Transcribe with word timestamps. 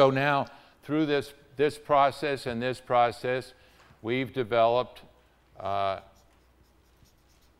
So 0.00 0.08
now, 0.08 0.46
through 0.82 1.04
this, 1.04 1.34
this 1.56 1.76
process 1.76 2.46
and 2.46 2.62
this 2.62 2.80
process, 2.80 3.52
we've 4.00 4.32
developed 4.32 5.02
uh, 5.62 6.00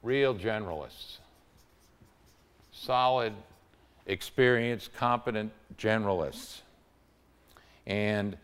real 0.03 0.35
generalists, 0.35 1.19
solid, 2.73 3.35
experienced, 4.07 4.95
competent 4.95 5.53
generalists. 5.77 6.63
And 7.87 8.39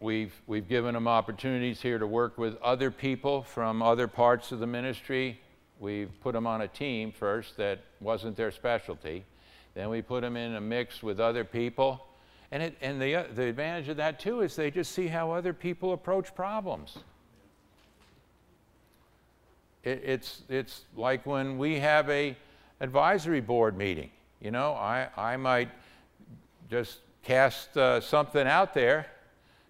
we've, 0.00 0.32
we've 0.46 0.66
given 0.66 0.94
them 0.94 1.06
opportunities 1.06 1.82
here 1.82 1.98
to 1.98 2.06
work 2.06 2.38
with 2.38 2.56
other 2.62 2.90
people 2.90 3.42
from 3.42 3.82
other 3.82 4.08
parts 4.08 4.50
of 4.50 4.60
the 4.60 4.66
ministry. 4.66 5.38
We've 5.78 6.08
put 6.22 6.32
them 6.32 6.46
on 6.46 6.62
a 6.62 6.68
team 6.68 7.12
first 7.12 7.58
that 7.58 7.80
wasn't 8.00 8.34
their 8.34 8.50
specialty. 8.50 9.26
Then 9.74 9.88
we 9.88 10.02
put 10.02 10.20
them 10.20 10.36
in 10.36 10.54
a 10.54 10.60
mix 10.60 11.02
with 11.02 11.20
other 11.20 11.44
people. 11.44 12.06
And, 12.50 12.62
it, 12.62 12.76
and 12.82 13.00
the, 13.00 13.26
the 13.34 13.44
advantage 13.44 13.88
of 13.88 13.96
that, 13.96 14.20
too, 14.20 14.42
is 14.42 14.54
they 14.54 14.70
just 14.70 14.92
see 14.92 15.08
how 15.08 15.30
other 15.30 15.52
people 15.52 15.92
approach 15.92 16.34
problems. 16.34 16.98
It, 19.82 20.02
it's, 20.04 20.42
it's 20.48 20.82
like 20.96 21.24
when 21.24 21.56
we 21.56 21.78
have 21.78 22.08
a 22.10 22.36
advisory 22.80 23.40
board 23.40 23.76
meeting. 23.76 24.10
You 24.40 24.50
know, 24.50 24.72
I, 24.72 25.08
I 25.16 25.36
might 25.36 25.70
just 26.68 26.98
cast 27.22 27.76
uh, 27.76 28.00
something 28.00 28.46
out 28.46 28.74
there 28.74 29.06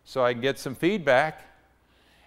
so 0.04 0.24
I 0.24 0.32
can 0.32 0.42
get 0.42 0.58
some 0.58 0.74
feedback, 0.74 1.42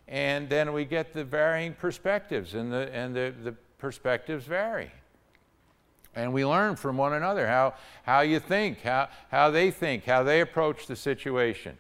and 0.08 0.48
then 0.48 0.72
we 0.72 0.86
get 0.86 1.14
the 1.14 1.24
varying 1.24 1.74
perspectives, 1.74 2.54
and 2.54 2.72
the, 2.72 2.94
and 2.94 3.16
the, 3.16 3.34
the 3.44 3.52
perspectives 3.78 4.46
vary. 4.46 4.92
And 6.16 6.32
we 6.32 6.46
learn 6.46 6.78
from 6.78 6.98
one 6.98 7.14
another 7.14 7.46
how, 7.46 7.74
how 8.04 8.22
you 8.22 8.40
think, 8.40 8.82
how, 8.82 9.10
how 9.30 9.52
they 9.52 9.70
think, 9.70 10.06
how 10.06 10.24
they 10.24 10.40
approach 10.42 10.88
the 10.88 10.96
situation, 10.96 11.78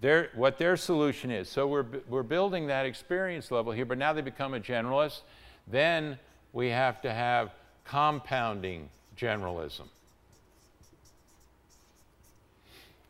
their, 0.00 0.30
what 0.34 0.56
their 0.56 0.76
solution 0.76 1.30
is. 1.30 1.48
So 1.48 1.66
we're, 1.66 1.84
we're 2.08 2.22
building 2.22 2.68
that 2.68 2.86
experience 2.86 3.50
level 3.50 3.72
here, 3.72 3.84
but 3.84 3.98
now 3.98 4.12
they 4.12 4.22
become 4.22 4.54
a 4.54 4.60
generalist. 4.60 5.20
Then 5.66 6.18
we 6.52 6.68
have 6.68 7.02
to 7.02 7.12
have 7.12 7.50
compounding 7.84 8.88
generalism. 9.18 9.88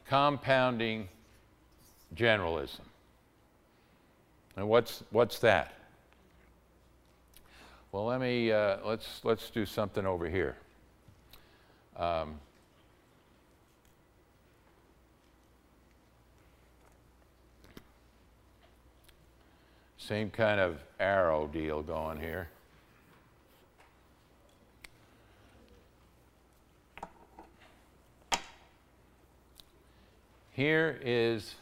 Compounding 0.09 1.09
generalism. 2.17 2.81
And 4.57 4.69
what's, 4.69 5.05
what's 5.11 5.39
that? 5.41 5.78
Well, 7.91 8.05
let 8.05 8.21
me, 8.21 8.53
uh, 8.53 8.77
let's, 8.85 9.21
let's 9.25 9.49
do 9.49 9.65
something 9.65 10.05
over 10.05 10.29
here. 10.29 10.57
Um, 11.97 12.39
same 19.97 20.29
kind 20.29 20.61
of 20.61 20.77
arrow 21.01 21.47
deal 21.47 21.83
going 21.83 22.21
here. 22.21 22.49
Here 30.53 30.99
is 31.03 31.55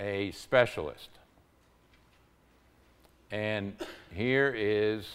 a 0.00 0.30
specialist. 0.30 1.10
And 3.32 3.72
here 4.14 4.54
is 4.54 5.08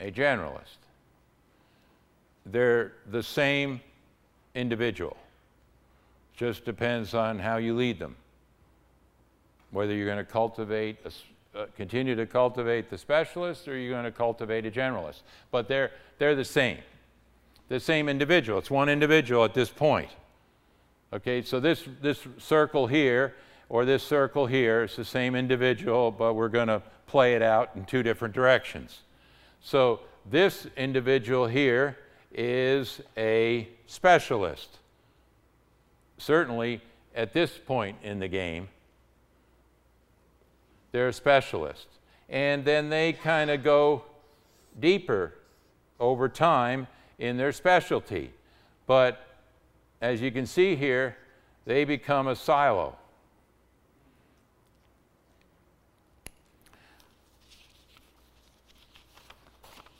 a 0.00 0.10
generalist. 0.10 0.78
They're 2.46 2.92
the 3.10 3.22
same 3.22 3.80
individual. 4.54 5.16
Just 6.34 6.64
depends 6.64 7.12
on 7.12 7.38
how 7.38 7.58
you 7.58 7.76
lead 7.76 7.98
them. 7.98 8.16
Whether 9.70 9.94
you're 9.94 10.06
going 10.06 10.24
to 10.24 10.24
cultivate, 10.24 10.96
a, 11.04 11.58
uh, 11.58 11.66
continue 11.76 12.16
to 12.16 12.26
cultivate 12.26 12.88
the 12.88 12.96
specialist 12.96 13.68
or 13.68 13.76
you're 13.76 13.92
going 13.92 14.04
to 14.04 14.12
cultivate 14.12 14.64
a 14.64 14.70
generalist. 14.70 15.22
But 15.50 15.68
they're, 15.68 15.90
they're 16.18 16.34
the 16.34 16.44
same. 16.44 16.78
The 17.68 17.80
same 17.80 18.08
individual. 18.08 18.58
It's 18.58 18.70
one 18.70 18.88
individual 18.88 19.44
at 19.44 19.52
this 19.52 19.68
point. 19.68 20.10
Okay, 21.12 21.42
so 21.42 21.60
this, 21.60 21.84
this 22.00 22.26
circle 22.38 22.86
here 22.86 23.34
or 23.74 23.84
this 23.84 24.04
circle 24.04 24.46
here 24.46 24.84
is 24.84 24.94
the 24.94 25.04
same 25.04 25.34
individual, 25.34 26.12
but 26.12 26.34
we're 26.34 26.48
going 26.48 26.68
to 26.68 26.80
play 27.08 27.34
it 27.34 27.42
out 27.42 27.70
in 27.74 27.84
two 27.84 28.04
different 28.04 28.32
directions. 28.32 29.00
So 29.60 29.98
this 30.30 30.68
individual 30.76 31.48
here 31.48 31.98
is 32.32 33.00
a 33.16 33.68
specialist. 33.88 34.78
Certainly, 36.18 36.82
at 37.16 37.32
this 37.32 37.58
point 37.66 37.98
in 38.04 38.20
the 38.20 38.28
game, 38.28 38.68
they're 40.92 41.08
a 41.08 41.12
specialist. 41.12 41.88
And 42.28 42.64
then 42.64 42.90
they 42.90 43.12
kind 43.12 43.50
of 43.50 43.64
go 43.64 44.04
deeper 44.78 45.34
over 45.98 46.28
time 46.28 46.86
in 47.18 47.36
their 47.36 47.50
specialty. 47.50 48.30
But 48.86 49.26
as 50.00 50.20
you 50.20 50.30
can 50.30 50.46
see 50.46 50.76
here, 50.76 51.16
they 51.64 51.84
become 51.84 52.28
a 52.28 52.36
silo. 52.36 52.98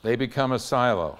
They 0.05 0.15
become 0.15 0.53
a 0.53 0.61
silo. 0.61 1.19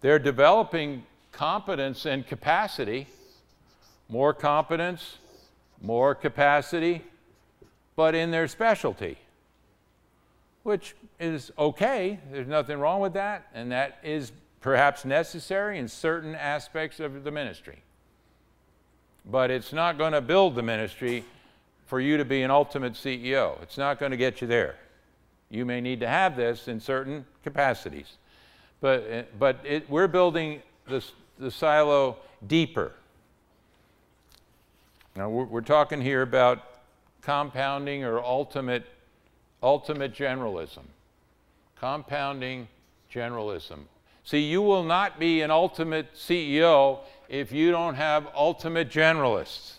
They're 0.00 0.18
developing 0.18 1.04
competence 1.32 2.06
and 2.06 2.26
capacity, 2.26 3.08
more 4.08 4.32
competence, 4.32 5.18
more 5.82 6.14
capacity, 6.14 7.02
but 7.94 8.14
in 8.14 8.30
their 8.30 8.48
specialty 8.48 9.18
which 10.64 10.96
is 11.20 11.52
okay. 11.56 12.18
There's 12.32 12.48
nothing 12.48 12.78
wrong 12.78 13.00
with 13.00 13.12
that, 13.12 13.46
and 13.54 13.70
that 13.70 13.98
is 14.02 14.32
perhaps 14.60 15.04
necessary 15.04 15.78
in 15.78 15.88
certain 15.88 16.34
aspects 16.34 16.98
of 16.98 17.22
the 17.22 17.30
ministry. 17.30 17.82
But 19.26 19.50
it's 19.50 19.72
not 19.72 19.96
going 19.98 20.12
to 20.12 20.20
build 20.20 20.54
the 20.54 20.62
ministry 20.62 21.24
for 21.86 22.00
you 22.00 22.16
to 22.16 22.24
be 22.24 22.42
an 22.42 22.50
ultimate 22.50 22.94
CEO. 22.94 23.60
It's 23.62 23.78
not 23.78 23.98
going 23.98 24.10
to 24.10 24.16
get 24.16 24.40
you 24.40 24.46
there. 24.46 24.76
You 25.50 25.64
may 25.64 25.80
need 25.80 26.00
to 26.00 26.08
have 26.08 26.36
this 26.36 26.68
in 26.68 26.80
certain 26.80 27.24
capacities. 27.42 28.16
But, 28.80 29.06
eh, 29.08 29.22
but 29.38 29.58
it, 29.64 29.88
we're 29.88 30.08
building 30.08 30.62
this, 30.88 31.12
the 31.38 31.50
silo 31.50 32.16
deeper. 32.46 32.92
Now, 35.16 35.28
we're, 35.28 35.44
we're 35.44 35.60
talking 35.60 36.00
here 36.00 36.22
about 36.22 36.62
compounding 37.22 38.04
or 38.04 38.20
ultimate 38.20 38.84
ultimate 39.64 40.14
generalism, 40.14 40.82
compounding 41.80 42.68
generalism. 43.10 43.78
See, 44.22 44.40
you 44.40 44.60
will 44.60 44.84
not 44.84 45.18
be 45.18 45.40
an 45.40 45.50
ultimate 45.50 46.14
CEO 46.14 46.98
if 47.30 47.50
you 47.50 47.70
don't 47.70 47.94
have 47.94 48.28
ultimate 48.34 48.90
generalists 48.90 49.76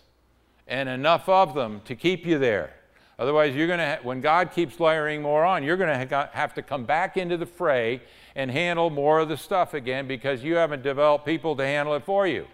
and 0.67 0.89
enough 0.89 1.29
of 1.29 1.53
them 1.53 1.81
to 1.85 1.95
keep 1.95 2.25
you 2.25 2.37
there. 2.39 2.73
Otherwise, 3.17 3.55
you're 3.55 3.67
going 3.67 3.79
to, 3.79 3.99
when 4.03 4.19
God 4.19 4.51
keeps 4.51 4.79
layering 4.79 5.21
more 5.21 5.45
on, 5.45 5.63
you're 5.63 5.77
going 5.77 6.07
to 6.07 6.29
have 6.33 6.53
to 6.55 6.61
come 6.61 6.83
back 6.83 7.15
into 7.15 7.37
the 7.37 7.45
fray 7.45 8.01
and 8.35 8.51
handle 8.51 8.89
more 8.89 9.19
of 9.19 9.29
the 9.29 9.37
stuff 9.37 9.73
again 9.73 10.07
because 10.07 10.43
you 10.43 10.55
haven't 10.55 10.83
developed 10.83 11.25
people 11.25 11.55
to 11.55 11.63
handle 11.63 11.95
it 11.95 12.03
for 12.03 12.27
you. 12.27 12.45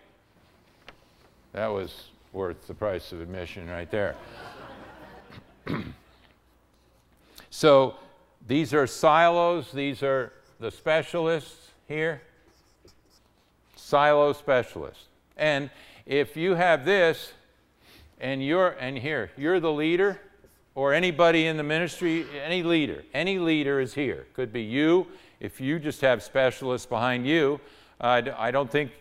That 1.54 1.68
was 1.68 2.10
worth 2.31 2.68
the 2.68 2.74
price 2.74 3.12
of 3.12 3.22
admission 3.22 3.68
right 3.68 3.90
there. 3.90 4.16
So 7.52 7.96
these 8.48 8.74
are 8.74 8.88
silos. 8.88 9.72
These 9.72 10.02
are 10.02 10.34
the 10.60 10.72
specialists 10.72 11.72
here. 11.88 12.22
Silo 13.75 14.34
specialists. 14.34 15.06
And 15.38 15.69
if 16.06 16.38
you 16.38 16.56
have 16.56 16.86
this, 16.86 17.34
and 18.21 18.45
you're, 18.45 18.69
and 18.79 18.97
here, 18.97 19.31
you're 19.35 19.59
the 19.59 19.71
leader, 19.71 20.21
or 20.75 20.94
anybody 20.94 21.47
in 21.47 21.57
the 21.57 21.63
ministry, 21.63 22.25
any 22.41 22.63
leader, 22.63 23.03
any 23.13 23.39
leader 23.39 23.81
is 23.81 23.95
here. 23.95 24.27
Could 24.33 24.53
be 24.53 24.62
you. 24.62 25.07
If 25.39 25.59
you 25.59 25.79
just 25.79 26.01
have 26.01 26.21
specialists 26.21 26.85
behind 26.85 27.27
you, 27.27 27.59
uh, 28.00 28.21
I 28.38 28.51
don't 28.51 28.71
think, 28.71 28.91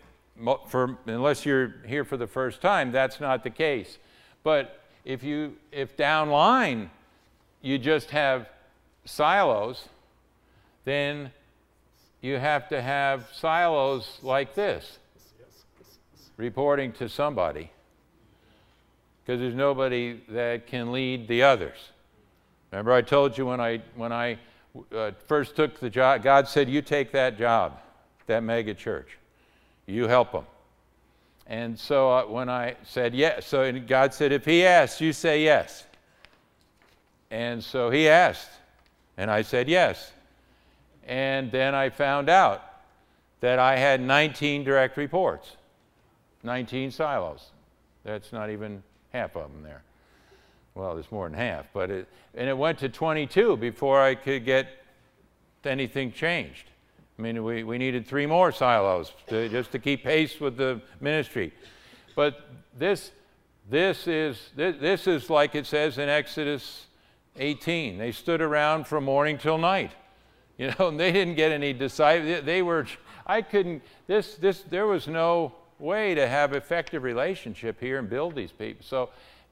for, 0.67 0.97
unless 1.05 1.45
you're 1.45 1.75
here 1.85 2.03
for 2.03 2.17
the 2.17 2.27
first 2.27 2.61
time, 2.61 2.91
that's 2.91 3.19
not 3.19 3.43
the 3.43 3.51
case. 3.51 3.99
But 4.43 4.81
if 5.05 5.23
you, 5.23 5.55
if 5.71 5.95
downline 5.95 6.89
you 7.61 7.77
just 7.77 8.09
have 8.09 8.49
silos, 9.05 9.87
then 10.83 11.31
you 12.21 12.37
have 12.37 12.67
to 12.69 12.81
have 12.81 13.29
silos 13.31 14.17
like 14.23 14.55
this 14.55 14.97
reporting 16.37 16.91
to 16.93 17.07
somebody 17.07 17.69
because 19.31 19.39
there's 19.39 19.55
nobody 19.55 20.19
that 20.27 20.67
can 20.67 20.91
lead 20.91 21.25
the 21.29 21.41
others. 21.41 21.77
Remember, 22.69 22.91
I 22.91 23.01
told 23.01 23.37
you 23.37 23.45
when 23.45 23.61
I, 23.61 23.81
when 23.95 24.11
I 24.11 24.37
uh, 24.93 25.11
first 25.25 25.55
took 25.55 25.79
the 25.79 25.89
job, 25.89 26.21
God 26.21 26.49
said, 26.49 26.67
You 26.67 26.81
take 26.81 27.13
that 27.13 27.37
job, 27.37 27.79
that 28.27 28.43
mega 28.43 28.73
church. 28.73 29.17
You 29.85 30.09
help 30.09 30.33
them. 30.33 30.43
And 31.47 31.79
so 31.79 32.11
uh, 32.11 32.25
when 32.25 32.49
I 32.49 32.75
said 32.83 33.15
yes, 33.15 33.47
so 33.47 33.71
God 33.79 34.13
said, 34.13 34.33
If 34.33 34.43
he 34.43 34.65
asks, 34.65 34.99
you 34.99 35.13
say 35.13 35.45
yes. 35.45 35.85
And 37.29 37.63
so 37.63 37.89
he 37.89 38.09
asked, 38.09 38.49
and 39.15 39.31
I 39.31 39.43
said 39.43 39.69
yes. 39.69 40.11
And 41.07 41.49
then 41.53 41.73
I 41.73 41.89
found 41.89 42.27
out 42.27 42.65
that 43.39 43.59
I 43.59 43.77
had 43.77 44.01
19 44.01 44.65
direct 44.65 44.97
reports, 44.97 45.55
19 46.43 46.91
silos. 46.91 47.51
That's 48.03 48.33
not 48.33 48.49
even 48.49 48.83
half 49.11 49.35
of 49.35 49.51
them 49.51 49.63
there. 49.63 49.83
Well, 50.73 50.93
there's 50.93 51.11
more 51.11 51.27
than 51.27 51.37
half, 51.37 51.65
but 51.73 51.89
it, 51.89 52.07
and 52.33 52.47
it 52.47 52.57
went 52.57 52.79
to 52.79 52.89
22 52.89 53.57
before 53.57 54.01
I 54.01 54.15
could 54.15 54.45
get 54.45 54.67
anything 55.65 56.11
changed. 56.11 56.69
I 57.19 57.21
mean, 57.21 57.43
we, 57.43 57.63
we 57.63 57.77
needed 57.77 58.07
three 58.07 58.25
more 58.25 58.51
silos 58.51 59.13
to, 59.27 59.49
just 59.49 59.71
to 59.73 59.79
keep 59.79 60.03
pace 60.03 60.39
with 60.39 60.57
the 60.57 60.81
ministry. 61.01 61.53
But 62.15 62.49
this, 62.77 63.11
this, 63.69 64.07
is, 64.07 64.49
this, 64.55 64.77
this 64.79 65.07
is 65.07 65.29
like 65.29 65.55
it 65.55 65.65
says 65.67 65.97
in 65.97 66.09
Exodus 66.09 66.87
18. 67.37 67.97
They 67.97 68.11
stood 68.11 68.41
around 68.41 68.87
from 68.87 69.03
morning 69.03 69.37
till 69.37 69.57
night. 69.57 69.91
You 70.57 70.73
know, 70.79 70.87
and 70.87 70.99
they 70.99 71.11
didn't 71.11 71.35
get 71.35 71.51
any 71.51 71.73
disciples. 71.73 72.43
They 72.45 72.61
were, 72.61 72.87
I 73.27 73.41
couldn't, 73.41 73.83
this, 74.07 74.35
this, 74.35 74.61
there 74.61 74.87
was 74.87 75.07
no 75.07 75.53
way 75.81 76.15
to 76.15 76.27
have 76.27 76.53
effective 76.53 77.03
relationship 77.03 77.79
here 77.79 77.99
and 77.99 78.09
build 78.09 78.35
these 78.35 78.51
people. 78.51 78.85
So 78.85 79.09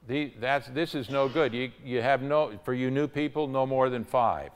the, 0.08 0.32
that's, 0.40 0.68
this 0.68 0.94
is 0.94 1.10
no 1.10 1.28
good. 1.28 1.52
You, 1.52 1.70
you 1.84 2.00
have 2.00 2.22
no, 2.22 2.58
for 2.64 2.72
you 2.72 2.90
new 2.90 3.08
people, 3.08 3.46
no 3.46 3.66
more 3.66 3.90
than 3.90 4.04
five. 4.04 4.50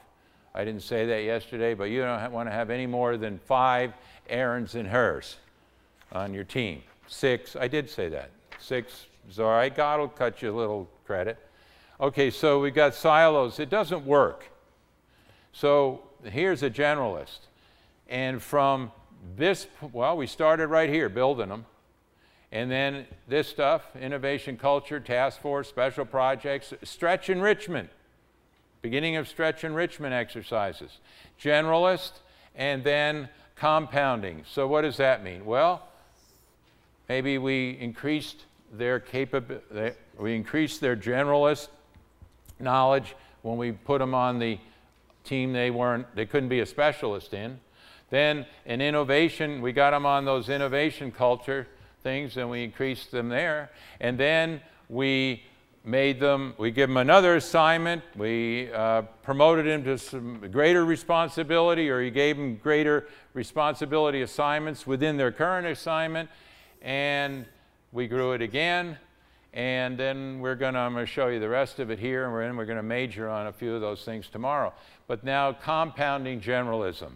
I 0.54 0.64
didn't 0.64 0.82
say 0.82 1.04
that 1.06 1.24
yesterday, 1.24 1.74
but 1.74 1.84
you 1.84 2.00
don't 2.02 2.32
want 2.32 2.48
to 2.48 2.52
have 2.52 2.70
any 2.70 2.86
more 2.86 3.16
than 3.16 3.38
five 3.38 3.92
Aarons 4.28 4.76
and 4.76 4.86
Hurs 4.86 5.36
on 6.12 6.32
your 6.32 6.44
team. 6.44 6.82
Six, 7.08 7.56
I 7.56 7.66
did 7.66 7.90
say 7.90 8.08
that. 8.10 8.30
Six 8.60 9.06
is 9.28 9.40
all 9.40 9.50
right. 9.50 9.74
God 9.74 9.98
will 9.98 10.08
cut 10.08 10.40
you 10.42 10.50
a 10.50 10.56
little 10.56 10.88
credit. 11.04 11.38
Okay, 12.00 12.30
so 12.30 12.60
we've 12.60 12.74
got 12.74 12.94
silos. 12.94 13.58
It 13.58 13.68
doesn't 13.68 14.06
work. 14.06 14.46
So 15.52 16.02
here's 16.22 16.62
a 16.62 16.70
generalist. 16.70 17.40
And 18.08 18.42
from 18.42 18.92
this, 19.36 19.66
well, 19.92 20.16
we 20.16 20.26
started 20.26 20.68
right 20.68 20.88
here 20.88 21.08
building 21.08 21.48
them. 21.48 21.66
And 22.52 22.70
then 22.70 23.06
this 23.26 23.48
stuff 23.48 23.82
innovation 24.00 24.56
culture, 24.56 25.00
task 25.00 25.40
force, 25.40 25.68
special 25.68 26.04
projects, 26.04 26.72
stretch 26.84 27.28
enrichment, 27.28 27.90
beginning 28.80 29.16
of 29.16 29.26
stretch 29.26 29.64
enrichment 29.64 30.14
exercises, 30.14 30.98
generalist, 31.40 32.12
and 32.54 32.84
then 32.84 33.28
compounding. 33.56 34.44
So, 34.48 34.68
what 34.68 34.82
does 34.82 34.96
that 34.98 35.24
mean? 35.24 35.44
Well, 35.44 35.82
maybe 37.08 37.38
we 37.38 37.70
increased 37.80 38.44
their 38.72 39.00
capability, 39.00 39.96
we 40.16 40.36
increased 40.36 40.80
their 40.80 40.96
generalist 40.96 41.68
knowledge 42.60 43.16
when 43.42 43.56
we 43.56 43.72
put 43.72 43.98
them 43.98 44.14
on 44.14 44.38
the 44.38 44.58
team 45.24 45.52
they 45.52 45.70
weren't, 45.70 46.06
they 46.14 46.26
couldn't 46.26 46.48
be 46.48 46.60
a 46.60 46.66
specialist 46.66 47.34
in. 47.34 47.58
Then 48.14 48.46
in 48.64 48.80
innovation, 48.80 49.60
we 49.60 49.72
got 49.72 49.90
them 49.90 50.06
on 50.06 50.24
those 50.24 50.48
innovation 50.48 51.10
culture 51.10 51.66
things 52.04 52.36
and 52.36 52.48
we 52.48 52.62
increased 52.62 53.10
them 53.10 53.28
there. 53.28 53.72
And 54.00 54.16
then 54.16 54.60
we 54.88 55.42
made 55.84 56.20
them, 56.20 56.54
we 56.56 56.70
give 56.70 56.88
them 56.88 56.96
another 56.96 57.34
assignment, 57.34 58.02
we 58.14 58.72
uh, 58.72 59.02
promoted 59.24 59.66
them 59.66 59.82
to 59.84 59.98
some 59.98 60.48
greater 60.52 60.84
responsibility, 60.84 61.90
or 61.90 62.02
you 62.02 62.12
gave 62.12 62.36
them 62.36 62.54
greater 62.56 63.08
responsibility 63.32 64.22
assignments 64.22 64.86
within 64.86 65.16
their 65.16 65.32
current 65.32 65.66
assignment, 65.66 66.30
and 66.82 67.44
we 67.90 68.06
grew 68.06 68.32
it 68.32 68.42
again. 68.42 68.96
And 69.52 69.98
then 69.98 70.38
we're 70.38 70.54
going 70.54 70.74
to, 70.74 70.80
I'm 70.80 70.92
going 70.94 71.04
to 71.04 71.10
show 71.10 71.26
you 71.28 71.40
the 71.40 71.48
rest 71.48 71.80
of 71.80 71.90
it 71.90 71.98
here, 71.98 72.24
and 72.24 72.32
we're, 72.32 72.54
we're 72.54 72.64
going 72.64 72.76
to 72.76 72.82
major 72.82 73.28
on 73.28 73.48
a 73.48 73.52
few 73.52 73.74
of 73.74 73.80
those 73.80 74.04
things 74.04 74.28
tomorrow. 74.28 74.72
But 75.06 75.24
now, 75.24 75.52
compounding 75.52 76.40
generalism. 76.40 77.12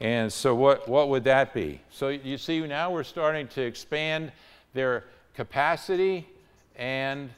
And 0.00 0.32
so 0.32 0.54
what, 0.54 0.88
what 0.88 1.08
would 1.08 1.24
that 1.24 1.52
be? 1.52 1.80
So 1.90 2.08
you 2.08 2.38
see 2.38 2.60
now 2.60 2.92
we're 2.92 3.04
starting 3.04 3.48
to 3.48 3.62
expand 3.62 4.32
their 4.74 5.04
capacity 5.34 6.26
and 6.76 7.30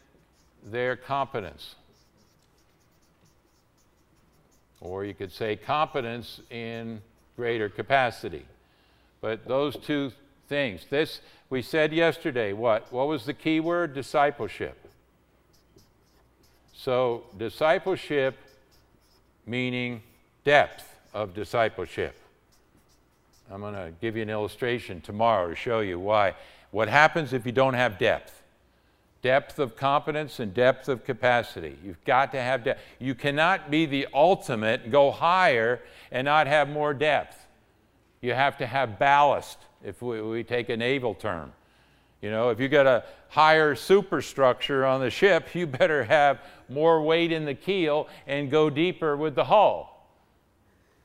their 0.64 0.96
competence. 0.96 1.74
Or 4.80 5.04
you 5.04 5.14
could 5.14 5.32
say 5.32 5.56
competence 5.56 6.40
in 6.50 7.00
greater 7.36 7.68
capacity. 7.68 8.44
But 9.20 9.46
those 9.46 9.76
two 9.76 10.12
things. 10.48 10.84
This, 10.90 11.20
we 11.48 11.62
said 11.62 11.92
yesterday, 11.92 12.52
what? 12.52 12.92
What 12.92 13.06
was 13.06 13.24
the 13.24 13.34
key 13.34 13.60
word? 13.60 13.94
Discipleship. 13.94 14.76
So, 16.74 17.24
discipleship 17.38 18.36
meaning 19.46 20.02
depth 20.44 20.96
of 21.12 21.34
discipleship. 21.34 22.14
I'm 23.50 23.60
going 23.60 23.74
to 23.74 23.92
give 24.00 24.16
you 24.16 24.22
an 24.22 24.30
illustration 24.30 25.00
tomorrow 25.00 25.48
to 25.48 25.56
show 25.56 25.80
you 25.80 25.98
why. 25.98 26.34
What 26.70 26.88
happens 26.88 27.32
if 27.32 27.44
you 27.44 27.52
don't 27.52 27.74
have 27.74 27.98
depth? 27.98 28.42
Depth 29.22 29.58
of 29.58 29.76
competence 29.76 30.38
and 30.38 30.54
depth 30.54 30.88
of 30.88 31.04
capacity. 31.04 31.76
You've 31.84 32.02
got 32.04 32.30
to 32.32 32.40
have 32.40 32.64
depth. 32.64 32.80
You 33.00 33.14
cannot 33.14 33.70
be 33.70 33.86
the 33.86 34.06
ultimate, 34.14 34.90
go 34.92 35.10
higher, 35.10 35.80
and 36.12 36.24
not 36.24 36.46
have 36.46 36.68
more 36.68 36.94
depth. 36.94 37.44
You 38.20 38.34
have 38.34 38.56
to 38.58 38.66
have 38.66 38.98
ballast, 38.98 39.58
if 39.84 40.00
we, 40.00 40.22
we 40.22 40.44
take 40.44 40.68
a 40.68 40.76
naval 40.76 41.14
term. 41.14 41.52
You 42.22 42.30
know, 42.30 42.50
if 42.50 42.60
you 42.60 42.68
got 42.68 42.86
a 42.86 43.04
higher 43.30 43.74
superstructure 43.74 44.86
on 44.86 45.00
the 45.00 45.10
ship, 45.10 45.54
you 45.54 45.66
better 45.66 46.04
have 46.04 46.40
more 46.68 47.02
weight 47.02 47.32
in 47.32 47.46
the 47.46 47.54
keel 47.54 48.06
and 48.26 48.50
go 48.50 48.70
deeper 48.70 49.16
with 49.16 49.34
the 49.34 49.44
hull 49.44 50.06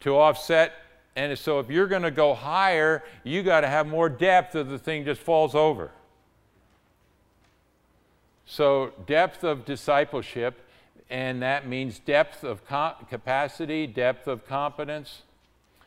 to 0.02 0.16
offset 0.16 0.74
and 1.16 1.38
so 1.40 1.60
if 1.60 1.70
you're 1.70 1.88
going 1.88 2.02
to 2.02 2.12
go 2.12 2.34
higher, 2.34 3.04
you 3.24 3.42
got 3.42 3.62
to 3.62 3.68
have 3.68 3.88
more 3.88 4.10
depth 4.10 4.56
or 4.56 4.64
the 4.64 4.78
thing 4.78 5.06
just 5.06 5.22
falls 5.22 5.56
over. 5.56 5.92
So 8.46 8.92
depth 9.08 9.44
of 9.44 9.66
discipleship, 9.66 10.60
and 11.10 11.42
that 11.42 11.68
means 11.68 12.00
depth 12.00 12.44
of 12.44 12.62
capacity, 13.10 13.88
depth 13.88 14.28
of 14.28 14.46
competence. 14.46 15.22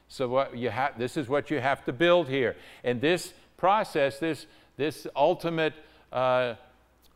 So 0.08 0.28
what 0.28 0.56
you 0.56 0.70
have, 0.70 0.98
this 0.98 1.18
is 1.18 1.28
what 1.28 1.50
you 1.50 1.60
have 1.60 1.84
to 1.84 1.92
build 1.92 2.28
here. 2.28 2.56
And 2.82 3.00
this 3.00 3.34
process, 3.58 4.18
this, 4.18 4.46
this 4.78 5.06
ultimate, 5.14 5.74
uh, 6.10 6.54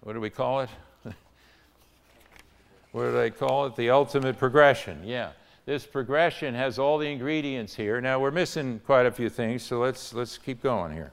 what 0.03 0.13
do 0.13 0.21
we 0.21 0.31
call 0.31 0.61
it? 0.61 0.71
what 2.93 3.05
do 3.05 3.13
they 3.13 3.31
call 3.31 3.67
it? 3.67 3.77
The 3.77 3.89
ultimate 3.89 4.39
progression, 4.39 5.01
yeah 5.03 5.31
this 5.65 5.87
progression 5.87 6.55
has 6.55 6.79
all 6.79 6.99
the 6.99 7.07
ingredients 7.07 7.75
here. 7.75 8.01
Now 8.01 8.19
we're 8.19 8.33
missing 8.33 8.81
quite 8.85 9.07
a 9.07 9.13
few 9.13 9.29
things, 9.29 9.63
so 9.63 9.79
let's 9.79 10.13
let's 10.13 10.37
keep 10.39 10.63
going 10.63 10.93
here. 10.93 11.13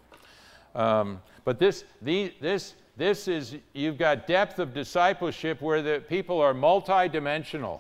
Um, 0.73 1.21
but 1.45 1.59
this 1.59 1.83
the, 2.01 2.33
this 2.41 2.73
this 2.97 3.27
is 3.27 3.55
you've 3.73 3.97
got 3.97 4.27
depth 4.27 4.59
of 4.59 4.73
discipleship 4.73 5.61
where 5.61 5.81
the 5.81 6.03
people 6.07 6.41
are 6.41 6.53
multidimensional. 6.53 7.79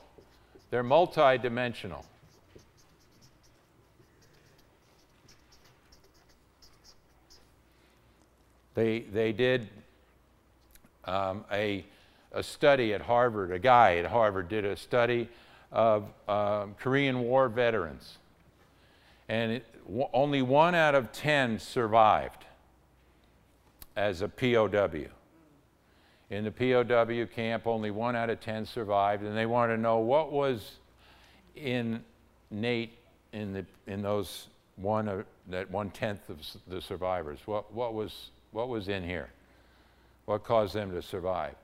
They're 0.69 0.83
multidimensional. 0.83 2.05
They 8.75 8.99
they 8.99 9.33
did 9.33 9.67
um, 11.05 11.45
a 11.51 11.83
a 12.31 12.43
study 12.43 12.93
at 12.93 13.01
Harvard. 13.01 13.51
A 13.51 13.59
guy 13.59 13.97
at 13.97 14.05
Harvard 14.05 14.49
did 14.49 14.65
a 14.65 14.77
study 14.77 15.27
of 15.71 16.05
uh, 16.27 16.65
Korean 16.79 17.21
War 17.21 17.49
veterans. 17.49 18.17
And 19.27 19.51
it, 19.51 19.65
only 20.13 20.41
one 20.41 20.75
out 20.75 20.95
of 20.95 21.11
10 21.11 21.59
survived 21.59 22.45
as 23.95 24.21
a 24.21 24.27
POW. 24.27 25.07
In 26.29 26.43
the 26.43 26.51
POW 26.51 27.25
camp, 27.33 27.65
only 27.65 27.91
one 27.91 28.15
out 28.15 28.29
of 28.29 28.39
10 28.39 28.65
survived, 28.65 29.23
and 29.23 29.35
they 29.35 29.45
wanted 29.45 29.75
to 29.75 29.81
know 29.81 29.97
what 29.97 30.31
was 30.31 30.77
innate 31.55 32.97
in, 33.33 33.53
the, 33.53 33.65
in 33.87 34.01
those 34.01 34.47
one, 34.75 35.07
uh, 35.07 35.23
that 35.49 35.69
one 35.69 35.89
tenth 35.89 36.29
of 36.29 36.37
the 36.67 36.81
survivors. 36.81 37.39
What, 37.45 37.73
what, 37.73 37.93
was, 37.93 38.29
what 38.51 38.69
was 38.69 38.87
in 38.87 39.03
here? 39.03 39.29
What 40.25 40.43
caused 40.43 40.73
them 40.73 40.91
to 40.91 41.01
survive? 41.01 41.55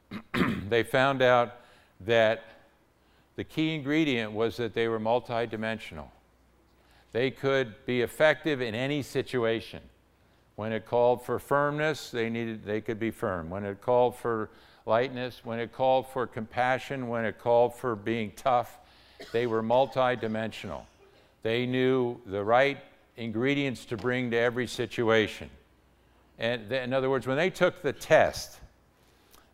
they 0.68 0.82
found 0.82 1.22
out 1.22 1.56
that 2.00 2.44
the 3.36 3.44
key 3.44 3.74
ingredient 3.74 4.32
was 4.32 4.56
that 4.56 4.74
they 4.74 4.88
were 4.88 5.00
multidimensional. 5.00 6.08
They 7.12 7.30
could 7.30 7.74
be 7.86 8.02
effective 8.02 8.60
in 8.60 8.74
any 8.74 9.02
situation. 9.02 9.80
When 10.56 10.72
it 10.72 10.86
called 10.86 11.24
for 11.24 11.38
firmness, 11.38 12.10
they 12.10 12.28
needed 12.28 12.64
they 12.64 12.80
could 12.80 13.00
be 13.00 13.10
firm. 13.10 13.50
When 13.50 13.64
it 13.64 13.80
called 13.80 14.16
for 14.16 14.50
lightness, 14.86 15.40
when 15.42 15.58
it 15.58 15.72
called 15.72 16.06
for 16.08 16.26
compassion, 16.26 17.08
when 17.08 17.24
it 17.24 17.38
called 17.38 17.74
for 17.74 17.96
being 17.96 18.32
tough, 18.36 18.78
they 19.32 19.46
were 19.46 19.62
multidimensional. 19.62 20.82
They 21.42 21.66
knew 21.66 22.20
the 22.26 22.44
right 22.44 22.78
ingredients 23.16 23.84
to 23.86 23.96
bring 23.96 24.30
to 24.30 24.36
every 24.36 24.66
situation. 24.66 25.50
And 26.38 26.70
in 26.72 26.92
other 26.92 27.10
words, 27.10 27.26
when 27.26 27.36
they 27.36 27.50
took 27.50 27.82
the 27.82 27.92
test, 27.92 28.58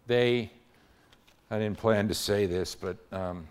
they, 0.06 0.50
I 1.50 1.59
didn't 1.59 1.78
plan 1.78 2.09
to 2.09 2.14
say 2.14 2.47
this, 2.47 2.75
but 2.75 2.97
um, 3.12 3.47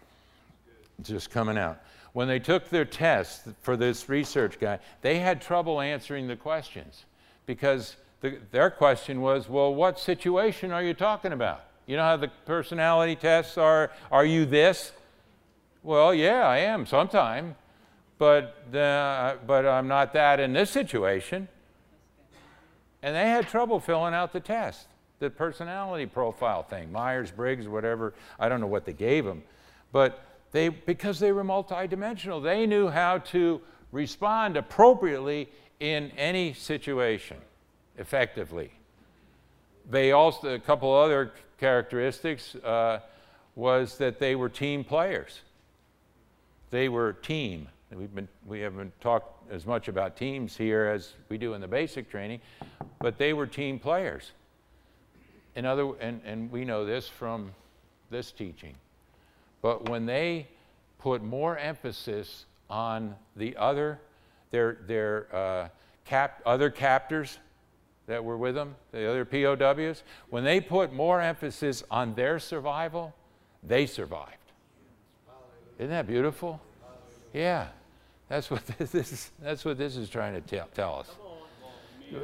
just 1.01 1.29
coming 1.29 1.57
out. 1.57 1.81
When 2.13 2.27
they 2.27 2.39
took 2.39 2.69
their 2.69 2.85
test 2.85 3.47
for 3.61 3.75
this 3.75 4.07
research 4.07 4.59
guy, 4.59 4.79
they 5.01 5.19
had 5.19 5.41
trouble 5.41 5.81
answering 5.81 6.27
the 6.27 6.35
questions 6.35 7.05
because 7.45 7.97
the, 8.21 8.37
their 8.51 8.69
question 8.69 9.21
was, 9.21 9.49
well, 9.49 9.73
what 9.73 9.99
situation 9.99 10.71
are 10.71 10.81
you 10.81 10.93
talking 10.93 11.33
about? 11.33 11.65
You 11.85 11.97
know 11.97 12.03
how 12.03 12.17
the 12.17 12.29
personality 12.45 13.15
tests 13.15 13.57
are, 13.57 13.91
are 14.11 14.25
you 14.25 14.45
this? 14.45 14.91
Well, 15.83 16.13
yeah, 16.13 16.47
I 16.47 16.59
am 16.59 16.85
sometime, 16.85 17.55
but, 18.17 18.55
uh, 18.73 19.35
but 19.45 19.65
I'm 19.65 19.87
not 19.87 20.13
that 20.13 20.39
in 20.39 20.53
this 20.53 20.71
situation. 20.71 21.47
And 23.03 23.15
they 23.15 23.29
had 23.29 23.47
trouble 23.47 23.79
filling 23.79 24.15
out 24.15 24.33
the 24.33 24.39
test, 24.39 24.87
the 25.19 25.29
personality 25.29 26.07
profile 26.07 26.63
thing, 26.63 26.91
Myers 26.91 27.29
Briggs, 27.29 27.67
whatever. 27.67 28.15
I 28.39 28.49
don't 28.49 28.61
know 28.61 28.67
what 28.67 28.85
they 28.85 28.93
gave 28.93 29.25
them. 29.25 29.43
But 29.91 30.25
they, 30.55 30.69
because 30.69 31.19
they 31.19 31.33
were 31.33 31.43
multidimensional, 31.43 32.41
they 32.41 32.65
knew 32.65 32.87
how 32.87 33.17
to 33.17 33.59
respond 33.91 34.55
appropriately 34.55 35.49
in 35.81 36.11
any 36.17 36.53
situation 36.53 37.37
effectively. 37.97 38.71
They 39.89 40.13
also, 40.13 40.53
a 40.53 40.59
couple 40.59 40.93
other 40.93 41.33
characteristics 41.59 42.55
uh, 42.55 42.99
was 43.55 43.97
that 43.97 44.19
they 44.19 44.35
were 44.35 44.47
team 44.47 44.85
players. 44.85 45.41
They 46.69 46.87
were 46.87 47.13
team. 47.13 47.67
We've 47.91 48.13
been, 48.13 48.29
we 48.45 48.61
haven't 48.61 48.99
talked 49.01 49.51
as 49.51 49.65
much 49.65 49.89
about 49.89 50.15
teams 50.15 50.55
here 50.55 50.85
as 50.85 51.13
we 51.27 51.37
do 51.37 51.53
in 51.53 51.59
the 51.59 51.67
basic 51.67 52.09
training, 52.09 52.39
but 52.99 53.17
they 53.17 53.33
were 53.33 53.45
team 53.45 53.77
players. 53.77 54.31
In 55.55 55.65
other, 55.65 55.91
and, 55.99 56.21
and 56.25 56.49
we 56.49 56.63
know 56.63 56.85
this 56.85 57.09
from 57.09 57.51
this 58.09 58.31
teaching. 58.31 58.75
But 59.65 59.89
when 59.89 60.05
they 60.05 60.45
put 60.99 61.23
more 61.23 61.57
emphasis 61.57 62.45
on 62.69 63.15
the 63.35 63.57
other, 63.57 63.99
their, 64.51 64.77
their 64.85 65.35
uh, 65.35 65.69
cap, 66.05 66.39
other 66.45 66.69
captors 66.69 67.39
that 68.05 68.23
were 68.23 68.37
with 68.37 68.53
them, 68.53 68.75
the 68.91 69.09
other 69.09 69.25
POWs, 69.25 70.03
when 70.29 70.43
they 70.43 70.61
put 70.61 70.93
more 70.93 71.19
emphasis 71.19 71.83
on 71.89 72.13
their 72.13 72.37
survival, 72.37 73.15
they 73.63 73.87
survived. 73.87 74.37
Isn't 75.79 75.89
that 75.89 76.05
beautiful? 76.05 76.61
Yeah, 77.33 77.69
that's 78.29 78.51
what 78.51 78.67
this 78.77 78.93
is, 78.93 79.31
that's 79.41 79.65
what 79.65 79.79
this 79.79 79.97
is 79.97 80.11
trying 80.11 80.35
to 80.35 80.41
tell, 80.41 80.69
tell 80.75 80.99
us. 80.99 81.09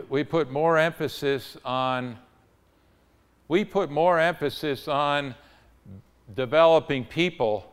We 0.10 0.24
put 0.24 0.51
more 0.51 0.77
emphasis 0.77 1.57
on 1.65 2.19
we 3.48 3.65
put 3.65 3.89
more 3.89 4.19
emphasis 4.19 4.88
on 4.88 5.33
developing 6.35 7.05
people 7.05 7.71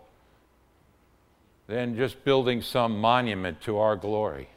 than 1.67 1.97
just 1.97 2.25
building 2.25 2.63
some 2.63 2.99
monument 2.99 3.61
to 3.61 3.79
our 3.79 3.97
glory. 3.97 4.49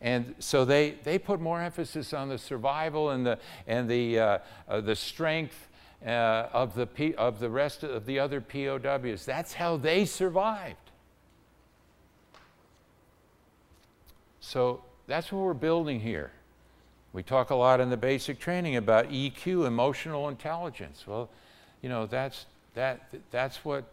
And 0.00 0.34
so 0.38 0.64
they, 0.64 0.96
they 1.04 1.18
put 1.18 1.40
more 1.40 1.60
emphasis 1.62 2.12
on 2.12 2.28
the 2.28 2.38
survival 2.38 3.10
and 3.10 3.24
the, 3.24 3.38
and 3.66 3.88
the, 3.88 4.18
uh, 4.18 4.38
uh, 4.68 4.80
the 4.80 4.94
strength 4.94 5.68
uh, 6.04 6.48
of, 6.52 6.74
the 6.74 6.86
P, 6.86 7.14
of 7.14 7.40
the 7.40 7.48
rest 7.48 7.82
of 7.82 8.04
the 8.04 8.18
other 8.18 8.40
POWs. 8.40 9.24
That's 9.24 9.54
how 9.54 9.76
they 9.76 10.04
survived. 10.04 10.76
So 14.40 14.82
that's 15.06 15.32
what 15.32 15.40
we're 15.40 15.54
building 15.54 16.00
here. 16.00 16.30
We 17.16 17.22
talk 17.22 17.48
a 17.48 17.54
lot 17.54 17.80
in 17.80 17.88
the 17.88 17.96
basic 17.96 18.38
training 18.38 18.76
about 18.76 19.08
EQ, 19.08 19.66
emotional 19.66 20.28
intelligence. 20.28 21.04
Well, 21.06 21.30
you 21.80 21.88
know, 21.88 22.04
that's, 22.04 22.44
that, 22.74 23.08
that's 23.30 23.64
what 23.64 23.84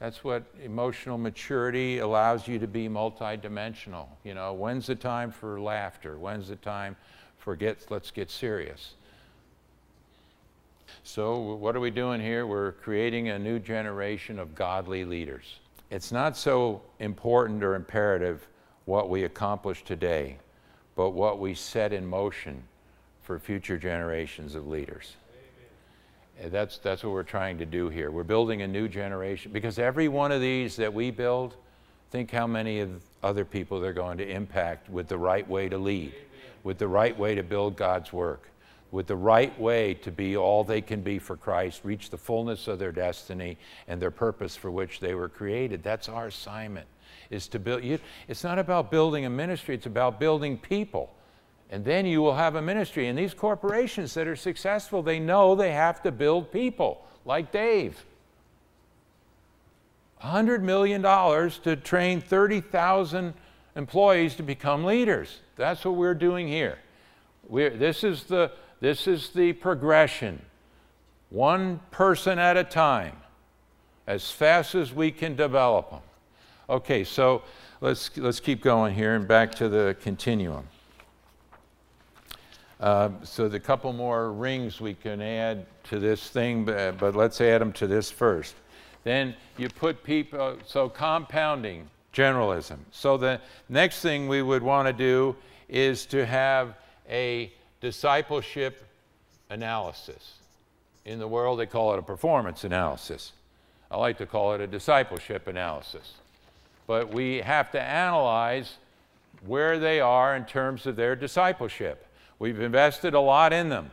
that's 0.00 0.24
what 0.24 0.42
emotional 0.62 1.16
maturity 1.16 2.00
allows 2.00 2.48
you 2.48 2.58
to 2.58 2.66
be 2.66 2.88
multidimensional. 2.88 4.08
You 4.24 4.34
know, 4.34 4.52
when's 4.52 4.88
the 4.88 4.96
time 4.96 5.30
for 5.30 5.60
laughter? 5.60 6.18
When's 6.18 6.48
the 6.48 6.56
time 6.56 6.96
for 7.38 7.54
get, 7.54 7.86
let's 7.88 8.10
get 8.10 8.32
serious? 8.32 8.94
So, 11.04 11.38
what 11.38 11.76
are 11.76 11.80
we 11.80 11.92
doing 11.92 12.20
here? 12.20 12.48
We're 12.48 12.72
creating 12.72 13.28
a 13.28 13.38
new 13.38 13.60
generation 13.60 14.40
of 14.40 14.56
godly 14.56 15.04
leaders. 15.04 15.60
It's 15.92 16.10
not 16.10 16.36
so 16.36 16.82
important 16.98 17.62
or 17.62 17.76
imperative 17.76 18.44
what 18.86 19.08
we 19.08 19.22
accomplish 19.22 19.84
today, 19.84 20.38
but 20.96 21.10
what 21.10 21.38
we 21.38 21.54
set 21.54 21.92
in 21.92 22.04
motion 22.06 22.62
for 23.22 23.38
future 23.38 23.76
generations 23.76 24.54
of 24.54 24.66
leaders. 24.66 25.14
That's, 26.44 26.78
that's 26.78 27.02
what 27.02 27.12
we're 27.12 27.22
trying 27.22 27.58
to 27.58 27.66
do 27.66 27.88
here. 27.88 28.10
We're 28.10 28.24
building 28.24 28.62
a 28.62 28.68
new 28.68 28.88
generation 28.88 29.52
because 29.52 29.78
every 29.78 30.08
one 30.08 30.32
of 30.32 30.40
these 30.40 30.76
that 30.76 30.92
we 30.92 31.10
build, 31.10 31.54
think 32.10 32.30
how 32.30 32.46
many 32.46 32.80
of 32.80 33.02
other 33.22 33.44
people 33.44 33.80
they're 33.80 33.92
going 33.92 34.18
to 34.18 34.28
impact 34.28 34.90
with 34.90 35.08
the 35.08 35.18
right 35.18 35.48
way 35.48 35.68
to 35.68 35.78
lead, 35.78 36.14
with 36.62 36.78
the 36.78 36.88
right 36.88 37.18
way 37.18 37.34
to 37.34 37.42
build 37.42 37.76
God's 37.76 38.12
work, 38.12 38.48
with 38.92 39.06
the 39.06 39.16
right 39.16 39.58
way 39.58 39.94
to 39.94 40.10
be 40.10 40.36
all 40.36 40.62
they 40.62 40.80
can 40.80 41.00
be 41.00 41.18
for 41.18 41.36
Christ, 41.36 41.80
reach 41.84 42.10
the 42.10 42.18
fullness 42.18 42.68
of 42.68 42.78
their 42.78 42.92
destiny 42.92 43.56
and 43.88 44.00
their 44.00 44.10
purpose 44.10 44.56
for 44.56 44.70
which 44.70 45.00
they 45.00 45.14
were 45.14 45.28
created. 45.28 45.82
That's 45.82 46.08
our 46.08 46.26
assignment, 46.26 46.86
is 47.30 47.48
to 47.48 47.58
build. 47.58 47.82
It's 48.28 48.44
not 48.44 48.58
about 48.58 48.90
building 48.90 49.24
a 49.24 49.30
ministry, 49.30 49.74
it's 49.74 49.86
about 49.86 50.20
building 50.20 50.58
people. 50.58 51.12
And 51.70 51.84
then 51.84 52.06
you 52.06 52.22
will 52.22 52.36
have 52.36 52.54
a 52.54 52.62
ministry. 52.62 53.08
And 53.08 53.18
these 53.18 53.34
corporations 53.34 54.14
that 54.14 54.28
are 54.28 54.36
successful, 54.36 55.02
they 55.02 55.18
know 55.18 55.54
they 55.54 55.72
have 55.72 56.02
to 56.02 56.12
build 56.12 56.52
people, 56.52 57.04
like 57.24 57.50
Dave. 57.50 58.04
$100 60.22 60.62
million 60.62 61.02
to 61.02 61.76
train 61.76 62.20
30,000 62.20 63.34
employees 63.74 64.34
to 64.36 64.42
become 64.42 64.84
leaders. 64.84 65.40
That's 65.56 65.84
what 65.84 65.96
we're 65.96 66.14
doing 66.14 66.48
here. 66.48 66.78
We're, 67.48 67.70
this, 67.70 68.02
is 68.04 68.24
the, 68.24 68.52
this 68.80 69.06
is 69.06 69.30
the 69.30 69.52
progression, 69.52 70.42
one 71.30 71.80
person 71.90 72.38
at 72.38 72.56
a 72.56 72.64
time, 72.64 73.16
as 74.06 74.30
fast 74.30 74.74
as 74.74 74.92
we 74.92 75.10
can 75.10 75.36
develop 75.36 75.90
them. 75.90 76.00
Okay, 76.68 77.04
so 77.04 77.42
let's, 77.80 78.10
let's 78.16 78.40
keep 78.40 78.60
going 78.60 78.92
here 78.92 79.14
and 79.14 79.28
back 79.28 79.54
to 79.54 79.68
the 79.68 79.96
continuum. 80.02 80.66
Uh, 82.80 83.10
so 83.22 83.48
the 83.48 83.60
couple 83.60 83.92
more 83.92 84.32
rings 84.32 84.80
we 84.80 84.92
can 84.92 85.22
add 85.22 85.64
to 85.84 86.00
this 86.00 86.28
thing, 86.28 86.64
but, 86.64 86.98
but 86.98 87.14
let's 87.14 87.40
add 87.40 87.60
them 87.60 87.72
to 87.72 87.86
this 87.86 88.10
first. 88.10 88.56
Then 89.04 89.36
you 89.56 89.68
put 89.68 90.02
people, 90.02 90.58
so 90.66 90.88
compounding, 90.88 91.88
generalism. 92.12 92.78
So 92.90 93.16
the 93.16 93.40
next 93.68 94.00
thing 94.00 94.26
we 94.26 94.42
would 94.42 94.62
want 94.62 94.88
to 94.88 94.92
do 94.92 95.36
is 95.68 96.04
to 96.06 96.26
have 96.26 96.74
a 97.08 97.52
discipleship 97.80 98.84
analysis. 99.50 100.38
In 101.04 101.20
the 101.20 101.28
world, 101.28 101.60
they 101.60 101.66
call 101.66 101.94
it 101.94 102.00
a 102.00 102.02
performance 102.02 102.64
analysis. 102.64 103.30
I 103.88 103.98
like 103.98 104.18
to 104.18 104.26
call 104.26 104.54
it 104.54 104.60
a 104.60 104.66
discipleship 104.66 105.46
analysis. 105.46 106.14
But 106.86 107.12
we 107.12 107.38
have 107.38 107.70
to 107.72 107.80
analyze 107.80 108.76
where 109.44 109.78
they 109.78 110.00
are 110.00 110.36
in 110.36 110.44
terms 110.44 110.86
of 110.86 110.96
their 110.96 111.16
discipleship. 111.16 112.06
We've 112.38 112.60
invested 112.60 113.14
a 113.14 113.20
lot 113.20 113.52
in 113.52 113.68
them. 113.68 113.90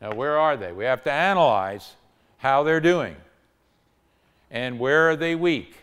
Now, 0.00 0.12
where 0.12 0.38
are 0.38 0.56
they? 0.56 0.72
We 0.72 0.84
have 0.84 1.02
to 1.04 1.12
analyze 1.12 1.96
how 2.38 2.62
they're 2.62 2.80
doing 2.80 3.16
and 4.50 4.78
where 4.78 5.10
are 5.10 5.16
they 5.16 5.34
weak. 5.34 5.74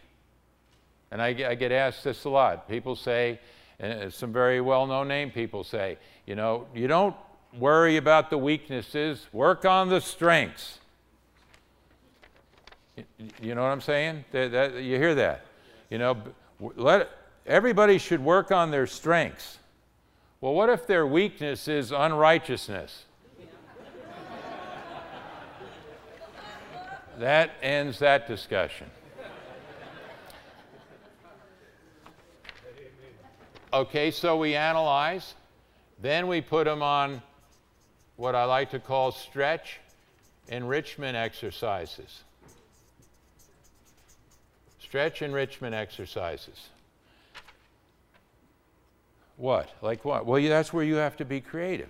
And 1.12 1.22
I, 1.22 1.27
I 1.27 1.55
get 1.55 1.72
asked 1.72 2.03
this 2.03 2.24
a 2.24 2.29
lot. 2.29 2.67
People 2.67 2.96
say, 2.96 3.39
and 3.79 4.03
uh, 4.03 4.10
some 4.10 4.32
very 4.32 4.62
well 4.62 4.88
known 4.88 5.08
name 5.08 5.32
people 5.32 5.63
say, 5.63 5.98
you 6.25 6.36
know, 6.36 6.65
you 6.74 6.88
don't 6.88 7.15
worry 7.58 7.98
about 7.98 8.29
the 8.29 8.38
weaknesses, 8.38 9.25
work 9.32 9.65
on 9.65 9.89
the 9.89 10.01
strengths. 10.01 10.79
You 13.41 13.55
know 13.55 13.62
what 13.62 13.70
I'm 13.70 13.82
saying? 13.82 14.24
That, 14.32 14.51
that, 14.51 14.74
you 14.75 14.98
hear 14.98 15.15
that? 15.15 15.46
You 15.89 15.98
know, 15.98 16.18
let, 16.60 17.10
everybody 17.46 17.98
should 17.98 18.24
work 18.24 18.51
on 18.51 18.72
their 18.72 18.88
strengths. 18.88 19.60
Well, 20.42 20.54
what 20.54 20.70
if 20.70 20.88
their 20.88 21.08
weakness 21.08 21.68
is 21.68 21.92
unrighteousness? 21.92 23.06
that 27.18 27.51
ends 27.62 28.00
that 28.00 28.27
discussion. 28.27 28.88
Okay, 33.74 34.12
so 34.12 34.38
we 34.38 34.56
analyze, 34.56 35.34
then 36.01 36.27
we 36.27 36.42
put 36.42 36.65
them 36.65 36.82
on 36.82 37.22
what 38.15 38.36
I 38.36 38.46
like 38.46 38.72
to 38.72 38.80
call 38.80 39.12
stretch 39.12 39.80
enrichment 40.48 41.18
exercises. 41.18 42.25
Stretch 44.96 45.22
enrichment 45.22 45.75
exercises. 45.75 46.70
What? 49.36 49.70
Like 49.82 50.06
what? 50.06 50.25
Well, 50.25 50.42
that's 50.42 50.72
where 50.72 50.86
you 50.86 50.96
have 50.96 51.18
to 51.18 51.25
be 51.25 51.42
creative. 51.42 51.90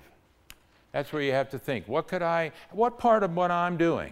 That's 0.92 1.14
where 1.14 1.22
you 1.22 1.32
have 1.32 1.52
to 1.52 1.60
think. 1.60 1.88
What 1.88 2.08
could 2.08 2.24
I, 2.24 2.52
what 2.72 2.98
part 2.98 3.22
of 3.22 3.36
what 3.36 3.52
I'm 3.52 3.78
doing? 3.78 4.12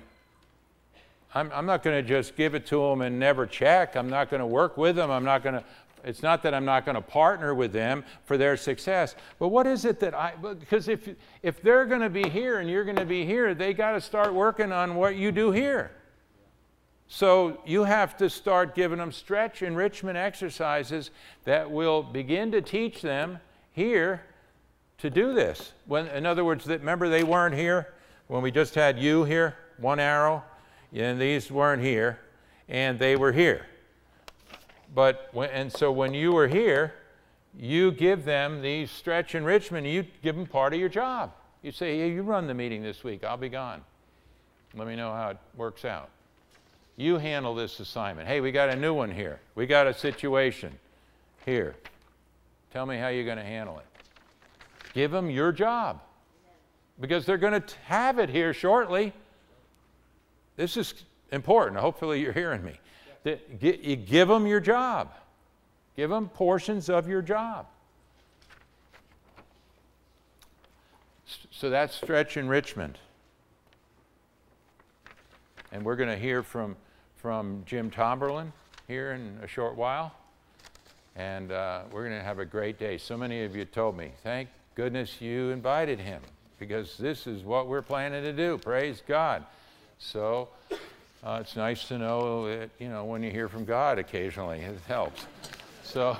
I'm, 1.34 1.52
I'm 1.56 1.66
not 1.66 1.82
going 1.82 2.04
to 2.04 2.08
just 2.08 2.36
give 2.36 2.54
it 2.54 2.68
to 2.68 2.82
them 2.82 3.02
and 3.02 3.18
never 3.18 3.48
check. 3.48 3.96
I'm 3.96 4.12
not 4.12 4.30
going 4.30 4.42
to 4.42 4.46
work 4.46 4.78
with 4.78 4.96
them. 4.98 5.10
I'm 5.10 5.26
not 5.26 5.42
going 5.42 5.56
to, 5.56 5.64
it's 6.04 6.22
not 6.22 6.44
that 6.44 6.54
I'm 6.54 6.66
not 6.66 6.86
going 6.86 6.94
to 6.94 7.02
partner 7.02 7.56
with 7.56 7.74
them 7.74 8.06
for 8.26 8.38
their 8.38 8.56
success. 8.56 9.16
But 9.40 9.48
what 9.48 9.66
is 9.66 9.86
it 9.86 10.00
that 10.02 10.14
I, 10.14 10.36
because 10.36 10.88
if, 10.88 11.10
if 11.42 11.64
they're 11.64 11.88
going 11.88 12.02
to 12.02 12.12
be 12.12 12.30
here 12.30 12.60
and 12.60 12.70
you're 12.70 12.84
going 12.84 12.98
to 12.98 13.06
be 13.06 13.26
here, 13.26 13.56
they 13.56 13.74
got 13.74 13.94
to 13.94 14.02
start 14.02 14.36
working 14.36 14.72
on 14.72 14.94
what 14.94 15.16
you 15.16 15.32
do 15.32 15.50
here. 15.50 15.90
So 17.14 17.60
you 17.64 17.84
have 17.84 18.18
to 18.18 18.28
start 18.28 18.74
giving 18.74 18.98
them 18.98 19.12
stretch 19.12 19.62
enrichment 19.62 20.18
exercises 20.18 21.12
that 21.44 21.70
will 21.70 22.02
begin 22.02 22.52
to 22.54 22.60
teach 22.60 23.04
them 23.04 23.38
here 23.72 24.24
to 24.98 25.12
do 25.12 25.32
this. 25.32 25.74
When, 25.86 26.08
in 26.08 26.26
other 26.26 26.44
words, 26.44 26.66
that, 26.66 26.80
remember 26.80 27.10
they 27.10 27.24
weren't 27.24 27.54
here 27.54 27.94
when 28.26 28.42
we 28.42 28.50
just 28.50 28.74
had 28.74 28.98
you 28.98 29.26
here, 29.26 29.56
one 29.78 30.00
arrow, 30.00 30.44
and 30.92 31.22
these 31.22 31.52
weren't 31.52 31.84
here, 31.84 32.18
and 32.68 32.98
they 32.98 33.16
were 33.16 33.32
here. 33.32 33.68
But 34.96 35.30
when, 35.34 35.52
and 35.52 35.72
so 35.72 35.92
when 35.92 36.16
you 36.16 36.32
were 36.32 36.48
here, 36.48 36.96
you 37.56 37.92
give 37.92 38.26
them 38.26 38.60
these 38.64 38.90
stretch 38.90 39.36
enrichment, 39.36 39.86
you 39.86 40.08
give 40.24 40.36
them 40.36 40.48
part 40.48 40.74
of 40.74 40.80
your 40.80 40.90
job. 40.90 41.32
You 41.62 41.72
say, 41.72 41.96
hey, 42.00 42.10
you 42.12 42.24
run 42.24 42.48
the 42.48 42.56
meeting 42.56 42.82
this 42.82 43.04
week, 43.04 43.24
I'll 43.24 43.38
be 43.38 43.50
gone. 43.50 43.84
Let 44.74 44.88
me 44.88 44.96
know 44.96 45.14
how 45.14 45.30
it 45.30 45.38
works 45.56 45.86
out. 45.86 46.10
You 46.96 47.18
handle 47.18 47.56
this 47.56 47.80
assignment. 47.80 48.28
Hey, 48.28 48.40
we 48.40 48.52
got 48.52 48.70
a 48.70 48.76
new 48.76 48.94
one 48.94 49.10
here. 49.12 49.40
We 49.56 49.66
got 49.66 49.88
a 49.88 49.94
situation 49.94 50.78
here. 51.46 51.76
Tell 52.72 52.86
me 52.86 52.98
how 52.98 53.08
you're 53.08 53.26
going 53.26 53.38
to 53.38 53.44
handle 53.44 53.80
it. 53.80 53.86
Give 54.94 55.10
them 55.12 55.30
your 55.30 55.52
job 55.52 56.02
because 57.00 57.26
they're 57.26 57.38
going 57.38 57.60
to 57.60 57.76
have 57.86 58.20
it 58.20 58.30
here 58.30 58.54
shortly. 58.54 59.12
This 60.56 60.78
is 60.78 60.94
important. 61.32 61.82
Hopefully, 61.82 62.22
you're 62.22 62.32
hearing 62.32 62.64
me. 62.64 62.80
Give 63.60 64.28
them 64.28 64.46
your 64.46 64.60
job, 64.60 65.14
give 65.96 66.10
them 66.10 66.30
portions 66.30 66.90
of 66.90 67.08
your 67.08 67.22
job. 67.22 67.66
So 71.50 71.70
that's 71.70 71.96
stretch 71.96 72.38
enrichment. 72.38 72.98
And 75.74 75.84
we're 75.84 75.96
going 75.96 76.10
to 76.10 76.16
hear 76.16 76.44
from, 76.44 76.76
from 77.16 77.64
Jim 77.66 77.90
Tomberlin 77.90 78.54
here 78.88 79.14
in 79.14 79.40
a 79.42 79.48
short 79.48 79.76
while. 79.76 80.14
And 81.16 81.52
uh, 81.52 81.82
we're 81.92 82.08
going 82.08 82.20
to 82.20 82.24
have 82.24 82.38
a 82.38 82.46
great 82.46 82.78
day. 82.78 83.00
So 83.00 83.18
many 83.18 83.44
of 83.44 83.56
you 83.56 83.66
told 83.66 83.98
me, 83.98 84.12
thank 84.22 84.50
goodness 84.76 85.20
you 85.20 85.50
invited 85.50 86.00
him 86.00 86.22
because 86.60 86.96
this 86.98 87.26
is 87.26 87.42
what 87.42 87.68
we're 87.68 87.82
planning 87.82 88.22
to 88.22 88.34
do. 88.34 88.60
Praise 88.60 89.02
God. 89.08 89.46
So 89.98 90.50
uh, 91.24 91.40
it's 91.42 91.56
nice 91.56 91.88
to 91.88 91.98
know 91.98 92.48
that, 92.48 92.70
you 92.78 92.90
know, 92.90 93.06
when 93.06 93.24
you 93.24 93.32
hear 93.32 93.50
from 93.50 93.66
God 93.66 93.98
occasionally, 93.98 94.60
it 94.60 94.78
helps. 94.88 95.26
So, 95.84 96.16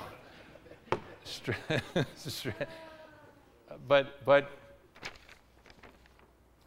but, 3.86 4.24
but 4.24 4.50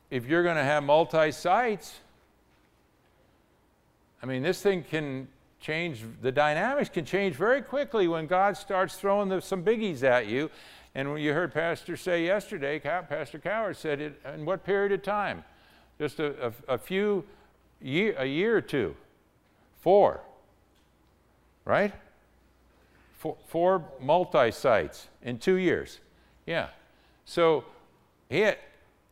if 0.10 0.26
you're 0.26 0.44
going 0.44 0.56
to 0.56 0.64
have 0.64 0.84
multi 0.84 1.34
sites, 1.34 2.00
I 4.22 4.26
mean, 4.26 4.44
this 4.44 4.62
thing 4.62 4.84
can 4.84 5.28
change, 5.60 6.04
the 6.22 6.32
dynamics 6.32 6.90
can 6.90 7.06
change 7.06 7.36
very 7.36 7.62
quickly 7.62 8.08
when 8.08 8.28
God 8.28 8.58
starts 8.58 8.96
throwing 8.96 9.30
the, 9.30 9.42
some 9.42 9.64
biggies 9.64 10.04
at 10.04 10.28
you. 10.28 10.50
And 10.96 11.12
when 11.12 11.22
you 11.22 11.34
heard 11.34 11.54
Pastor 11.54 11.96
say 11.96 12.26
yesterday, 12.26 12.80
Pastor 12.80 13.40
Coward 13.40 13.78
said 13.78 14.02
it, 14.02 14.22
in 14.34 14.46
what 14.46 14.64
period 14.66 14.92
of 14.92 15.04
time? 15.04 15.44
Just 16.00 16.20
a, 16.20 16.48
a, 16.48 16.74
a 16.74 16.78
few, 16.78 17.24
year, 17.82 18.16
a 18.18 18.26
year 18.26 18.58
or 18.58 18.62
two. 18.62 18.96
Four, 19.80 20.22
right? 21.66 21.94
Four, 23.18 23.38
four 23.48 23.86
multi 24.00 24.52
sites 24.52 25.08
in 25.22 25.38
two 25.38 25.56
years. 25.56 26.00
Yeah. 26.46 26.70
So 27.26 27.66
he, 28.30 28.40
had, 28.40 28.58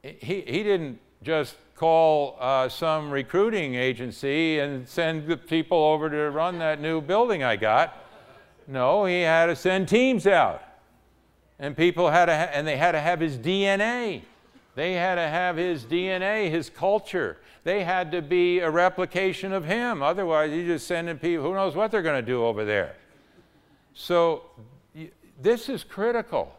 he, 0.01 0.41
he 0.41 0.63
didn't 0.63 0.99
just 1.21 1.55
call 1.75 2.37
uh, 2.39 2.69
some 2.69 3.11
recruiting 3.11 3.75
agency 3.75 4.59
and 4.59 4.87
send 4.87 5.27
the 5.27 5.37
people 5.37 5.77
over 5.77 6.09
to 6.09 6.31
run 6.31 6.59
that 6.59 6.79
new 6.79 7.01
building 7.01 7.43
I 7.43 7.57
got. 7.57 7.95
No, 8.67 9.05
he 9.05 9.21
had 9.21 9.47
to 9.47 9.55
send 9.55 9.87
teams 9.87 10.25
out. 10.25 10.63
And 11.59 11.75
people 11.75 12.09
had 12.09 12.25
to, 12.25 12.31
and 12.33 12.65
they 12.65 12.77
had 12.77 12.93
to 12.93 12.99
have 12.99 13.19
his 13.19 13.37
DNA. 13.37 14.23
They 14.75 14.93
had 14.93 15.15
to 15.15 15.27
have 15.27 15.57
his 15.57 15.83
DNA, 15.83 16.49
his 16.49 16.69
culture. 16.69 17.37
They 17.63 17.83
had 17.83 18.11
to 18.11 18.21
be 18.21 18.59
a 18.59 18.69
replication 18.69 19.53
of 19.53 19.65
him. 19.65 20.03
Otherwise, 20.03 20.51
you're 20.51 20.65
just 20.65 20.87
sending 20.87 21.17
people, 21.17 21.45
who 21.45 21.53
knows 21.53 21.75
what 21.75 21.91
they're 21.91 22.01
going 22.01 22.23
to 22.23 22.31
do 22.31 22.43
over 22.43 22.65
there. 22.65 22.95
So 23.93 24.43
this 25.41 25.69
is 25.69 25.83
critical. 25.83 26.53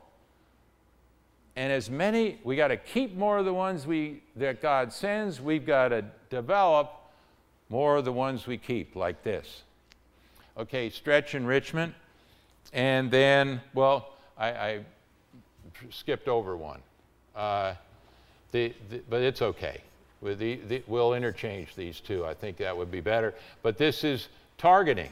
And 1.56 1.72
as 1.72 1.88
many, 1.88 2.38
we 2.44 2.54
got 2.54 2.68
to 2.68 2.76
keep 2.76 3.16
more 3.16 3.38
of 3.38 3.46
the 3.46 3.54
ones 3.54 3.86
we, 3.86 4.22
that 4.36 4.60
God 4.60 4.92
sends. 4.92 5.40
We've 5.40 5.64
got 5.64 5.88
to 5.88 6.04
develop 6.28 6.92
more 7.70 7.96
of 7.96 8.04
the 8.04 8.12
ones 8.12 8.46
we 8.46 8.58
keep, 8.58 8.94
like 8.94 9.22
this. 9.22 9.62
Okay, 10.58 10.90
stretch 10.90 11.34
enrichment. 11.34 11.94
And 12.74 13.10
then, 13.10 13.62
well, 13.72 14.10
I, 14.36 14.48
I 14.48 14.80
skipped 15.90 16.28
over 16.28 16.56
one. 16.56 16.80
Uh, 17.34 17.74
the, 18.52 18.74
the, 18.90 19.00
but 19.08 19.22
it's 19.22 19.40
okay. 19.40 19.80
The, 20.22 20.82
we'll 20.86 21.14
interchange 21.14 21.74
these 21.74 22.00
two. 22.00 22.26
I 22.26 22.34
think 22.34 22.58
that 22.58 22.76
would 22.76 22.90
be 22.90 23.00
better. 23.00 23.34
But 23.62 23.78
this 23.78 24.04
is 24.04 24.28
targeting, 24.58 25.10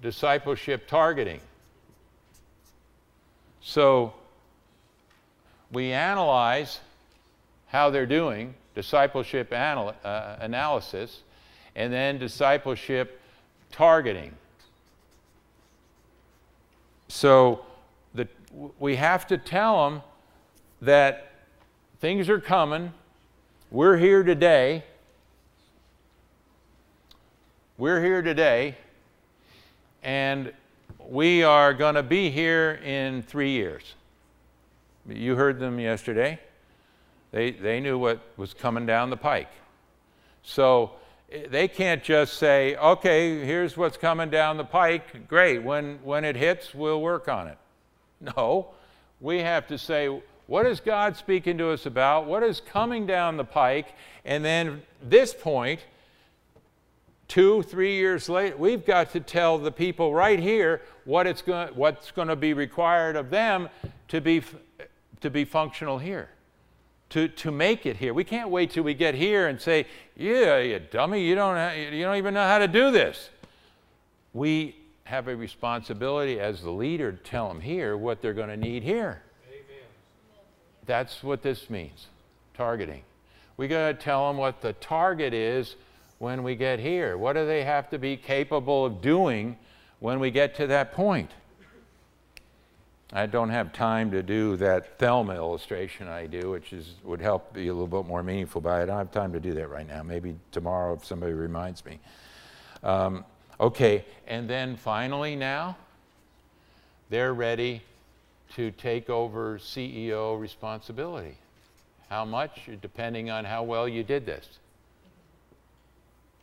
discipleship 0.00 0.86
targeting. 0.86 1.40
So 3.60 4.14
we 5.72 5.92
analyze 5.92 6.80
how 7.66 7.90
they're 7.90 8.06
doing, 8.06 8.54
discipleship 8.74 9.52
anal 9.52 9.94
uh, 10.04 10.36
analysis, 10.40 11.20
and 11.76 11.92
then 11.92 12.18
discipleship 12.18 13.20
targeting. 13.70 14.34
So 17.08 17.64
the, 18.14 18.28
we 18.78 18.96
have 18.96 19.26
to 19.28 19.38
tell 19.38 19.88
them 19.88 20.02
that 20.80 21.32
things 22.00 22.28
are 22.28 22.40
coming. 22.40 22.92
We're 23.70 23.96
here 23.96 24.22
today. 24.22 24.84
We're 27.76 28.02
here 28.02 28.22
today, 28.22 28.76
and 30.02 30.52
we 31.08 31.44
are 31.44 31.72
going 31.72 31.94
to 31.94 32.02
be 32.02 32.30
here 32.30 32.80
in 32.84 33.22
three 33.22 33.50
years. 33.50 33.94
You 35.08 35.36
heard 35.36 35.58
them 35.58 35.78
yesterday. 35.78 36.38
They, 37.30 37.50
they 37.50 37.80
knew 37.80 37.98
what 37.98 38.20
was 38.36 38.54
coming 38.54 38.86
down 38.86 39.10
the 39.10 39.16
pike. 39.16 39.50
So 40.42 40.92
eh, 41.30 41.46
they 41.50 41.68
can't 41.68 42.02
just 42.02 42.34
say, 42.34 42.76
okay, 42.76 43.44
here's 43.44 43.76
what's 43.76 43.96
coming 43.96 44.30
down 44.30 44.56
the 44.56 44.64
pike. 44.64 45.28
Great. 45.28 45.62
When, 45.62 45.98
when 46.02 46.24
it 46.24 46.36
hits, 46.36 46.74
we'll 46.74 47.00
work 47.00 47.28
on 47.28 47.48
it. 47.48 47.58
No. 48.20 48.68
We 49.20 49.38
have 49.38 49.66
to 49.68 49.78
say, 49.78 50.20
what 50.46 50.66
is 50.66 50.80
God 50.80 51.16
speaking 51.16 51.58
to 51.58 51.70
us 51.70 51.86
about? 51.86 52.26
What 52.26 52.42
is 52.42 52.60
coming 52.60 53.06
down 53.06 53.36
the 53.36 53.44
pike? 53.44 53.94
And 54.24 54.44
then 54.44 54.82
this 55.02 55.34
point, 55.34 55.80
two, 57.28 57.62
three 57.64 57.96
years 57.96 58.28
later, 58.28 58.56
we've 58.56 58.84
got 58.84 59.12
to 59.12 59.20
tell 59.20 59.58
the 59.58 59.70
people 59.70 60.14
right 60.14 60.38
here 60.38 60.80
what 61.04 61.26
it's 61.26 61.42
going, 61.42 61.68
what's 61.74 62.10
going 62.10 62.28
to 62.28 62.36
be 62.36 62.54
required 62.54 63.16
of 63.16 63.28
them 63.30 63.68
to 64.08 64.20
be 64.20 64.42
to 65.20 65.30
be 65.30 65.44
functional 65.44 65.98
here, 65.98 66.30
to, 67.10 67.28
to 67.28 67.50
make 67.50 67.86
it 67.86 67.96
here. 67.96 68.14
We 68.14 68.24
can't 68.24 68.50
wait 68.50 68.70
till 68.70 68.84
we 68.84 68.94
get 68.94 69.14
here 69.14 69.48
and 69.48 69.60
say, 69.60 69.86
yeah, 70.16 70.58
you 70.58 70.78
dummy, 70.78 71.22
you 71.22 71.34
don't, 71.34 71.76
you 71.92 72.02
don't 72.02 72.16
even 72.16 72.34
know 72.34 72.46
how 72.46 72.58
to 72.58 72.68
do 72.68 72.90
this. 72.90 73.30
We 74.32 74.76
have 75.04 75.28
a 75.28 75.34
responsibility 75.34 76.38
as 76.38 76.62
the 76.62 76.70
leader 76.70 77.12
to 77.12 77.18
tell 77.18 77.48
them 77.48 77.60
here 77.60 77.96
what 77.96 78.20
they're 78.20 78.34
going 78.34 78.50
to 78.50 78.56
need 78.56 78.82
here. 78.82 79.22
Amen. 79.48 79.84
That's 80.84 81.22
what 81.22 81.42
this 81.42 81.70
means, 81.70 82.08
targeting. 82.54 83.02
We 83.56 83.68
got 83.68 83.88
to 83.88 83.94
tell 83.94 84.28
them 84.28 84.36
what 84.36 84.60
the 84.60 84.74
target 84.74 85.32
is 85.32 85.76
when 86.18 86.42
we 86.42 86.54
get 86.54 86.78
here. 86.78 87.16
What 87.16 87.32
do 87.32 87.46
they 87.46 87.64
have 87.64 87.88
to 87.90 87.98
be 87.98 88.16
capable 88.16 88.84
of 88.84 89.00
doing 89.00 89.56
when 90.00 90.20
we 90.20 90.30
get 90.30 90.54
to 90.56 90.66
that 90.68 90.92
point? 90.92 91.30
I 93.12 93.24
don't 93.24 93.48
have 93.48 93.72
time 93.72 94.10
to 94.10 94.22
do 94.22 94.56
that 94.56 94.98
Thelma 94.98 95.34
illustration 95.34 96.08
I 96.08 96.26
do, 96.26 96.50
which 96.50 96.74
is, 96.74 96.94
would 97.04 97.22
help 97.22 97.54
be 97.54 97.68
a 97.68 97.72
little 97.72 97.86
bit 97.86 98.06
more 98.06 98.22
meaningful, 98.22 98.60
but 98.60 98.72
I 98.72 98.84
don't 98.84 98.98
have 98.98 99.10
time 99.10 99.32
to 99.32 99.40
do 99.40 99.54
that 99.54 99.70
right 99.70 99.86
now. 99.86 100.02
Maybe 100.02 100.36
tomorrow 100.52 100.94
if 100.94 101.06
somebody 101.06 101.32
reminds 101.32 101.84
me. 101.86 102.00
Um, 102.82 103.24
okay, 103.58 104.04
and 104.26 104.48
then 104.48 104.76
finally 104.76 105.36
now, 105.36 105.76
they're 107.08 107.32
ready 107.32 107.82
to 108.56 108.70
take 108.72 109.08
over 109.08 109.58
CEO 109.58 110.38
responsibility. 110.38 111.36
How 112.10 112.26
much? 112.26 112.68
Depending 112.82 113.30
on 113.30 113.46
how 113.46 113.62
well 113.62 113.88
you 113.88 114.02
did 114.02 114.26
this. 114.26 114.46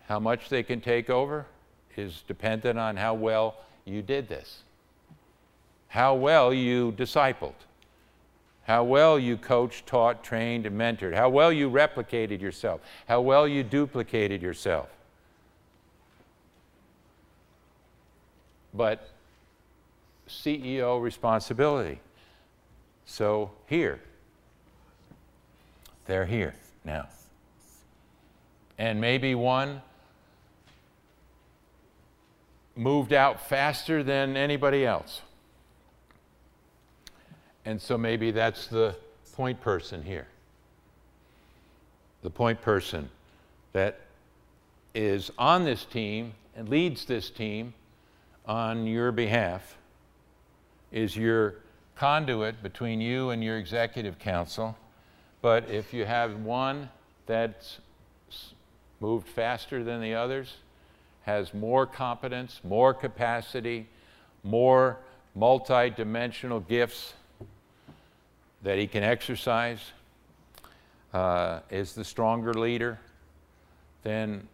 How 0.07 0.19
much 0.19 0.49
they 0.49 0.63
can 0.63 0.81
take 0.81 1.11
over 1.11 1.45
is 1.95 2.23
dependent 2.27 2.79
on 2.79 2.97
how 2.97 3.13
well 3.13 3.55
you 3.85 4.01
did 4.01 4.27
this. 4.27 4.59
How 5.95 6.13
well 6.13 6.53
you 6.53 6.91
discipled. 6.97 7.53
How 8.67 8.83
well 8.83 9.17
you 9.17 9.37
coached, 9.37 9.87
taught, 9.87 10.25
trained, 10.25 10.65
and 10.65 10.77
mentored. 10.77 11.15
How 11.15 11.29
well 11.29 11.53
you 11.53 11.69
replicated 11.69 12.41
yourself. 12.41 12.81
How 13.07 13.21
well 13.21 13.47
you 13.47 13.63
duplicated 13.63 14.41
yourself. 14.41 14.89
But 18.73 19.07
CEO 20.27 21.01
responsibility. 21.01 22.01
So 23.05 23.51
here, 23.65 24.01
they're 26.07 26.25
here 26.25 26.55
now. 26.83 27.07
And 28.77 28.99
maybe 28.99 29.33
one 29.33 29.81
moved 32.75 33.13
out 33.13 33.47
faster 33.47 34.03
than 34.03 34.35
anybody 34.35 34.85
else. 34.85 35.21
And 37.65 37.81
so 37.81 37.97
maybe 37.97 38.31
that's 38.31 38.67
the 38.67 38.95
point 39.33 39.59
person 39.59 40.03
here. 40.03 40.27
The 42.21 42.29
point 42.29 42.61
person 42.61 43.09
that 43.73 43.99
is 44.93 45.31
on 45.37 45.65
this 45.65 45.83
team 45.83 46.33
and 46.55 46.69
leads 46.69 47.05
this 47.05 47.29
team 47.29 47.73
on 48.45 48.87
your 48.87 49.11
behalf 49.11 49.77
is 50.91 51.17
your 51.17 51.55
conduit 51.95 52.61
between 52.63 53.01
you 53.01 53.31
and 53.31 53.43
your 53.43 53.57
executive 53.57 54.19
council. 54.19 54.77
But 55.41 55.69
if 55.69 55.93
you 55.93 56.05
have 56.05 56.37
one 56.37 56.89
that's 57.25 57.79
moved 58.99 59.27
faster 59.27 59.83
than 59.83 60.01
the 60.01 60.13
others, 60.13 60.57
has 61.23 61.53
more 61.53 61.85
competence, 61.85 62.61
more 62.63 62.93
capacity, 62.93 63.87
more 64.43 64.97
multi-dimensional 65.33 66.61
gifts 66.61 67.13
that 68.65 68.79
he 68.79 68.87
can 68.87 69.03
exercise, 69.03 69.91
uh, 71.13 71.59
is 71.69 71.93
the 71.93 72.03
stronger 72.03 72.51
leader, 72.51 72.99
then 74.01 74.47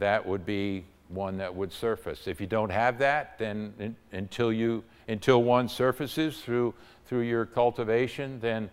that 0.00 0.26
would 0.26 0.44
be 0.44 0.84
one 1.08 1.38
that 1.38 1.54
would 1.54 1.72
surface. 1.72 2.26
If 2.26 2.40
you 2.40 2.48
don't 2.48 2.70
have 2.70 2.98
that, 2.98 3.38
then 3.38 3.72
in, 3.78 3.96
until 4.10 4.52
you 4.52 4.82
until 5.06 5.44
one 5.44 5.68
surfaces 5.68 6.40
through 6.40 6.74
through 7.06 7.20
your 7.20 7.46
cultivation, 7.46 8.40
then 8.40 8.70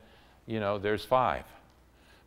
you 0.47 0.59
know 0.59 0.79
there's 0.79 1.05
five. 1.05 1.43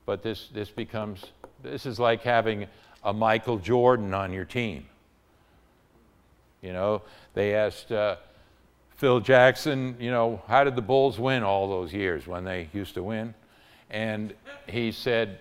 But 0.07 0.23
this 0.23 0.49
this 0.55 0.71
becomes 0.71 1.25
this 1.61 1.87
is 1.87 1.99
like 1.99 2.23
having 2.23 2.69
a 3.03 3.13
Michael 3.13 3.59
Jordan 3.59 4.15
on 4.15 4.33
your 4.33 4.45
team. 4.45 4.87
You 6.63 6.73
know, 6.73 7.03
they 7.35 7.57
asked 7.57 7.91
uh, 7.91 8.15
Phil 9.05 9.21
Jackson, 9.21 9.95
you 10.01 10.11
know, 10.11 10.41
how 10.49 10.65
did 10.65 10.77
the 10.77 10.81
Bulls 10.81 11.19
win 11.19 11.43
all 11.43 11.69
those 11.69 11.93
years 11.93 12.27
when 12.27 12.43
they 12.43 12.71
used 12.73 12.95
to 12.95 13.03
win? 13.03 13.35
And 13.91 14.33
he 14.67 14.93
said, 14.93 15.41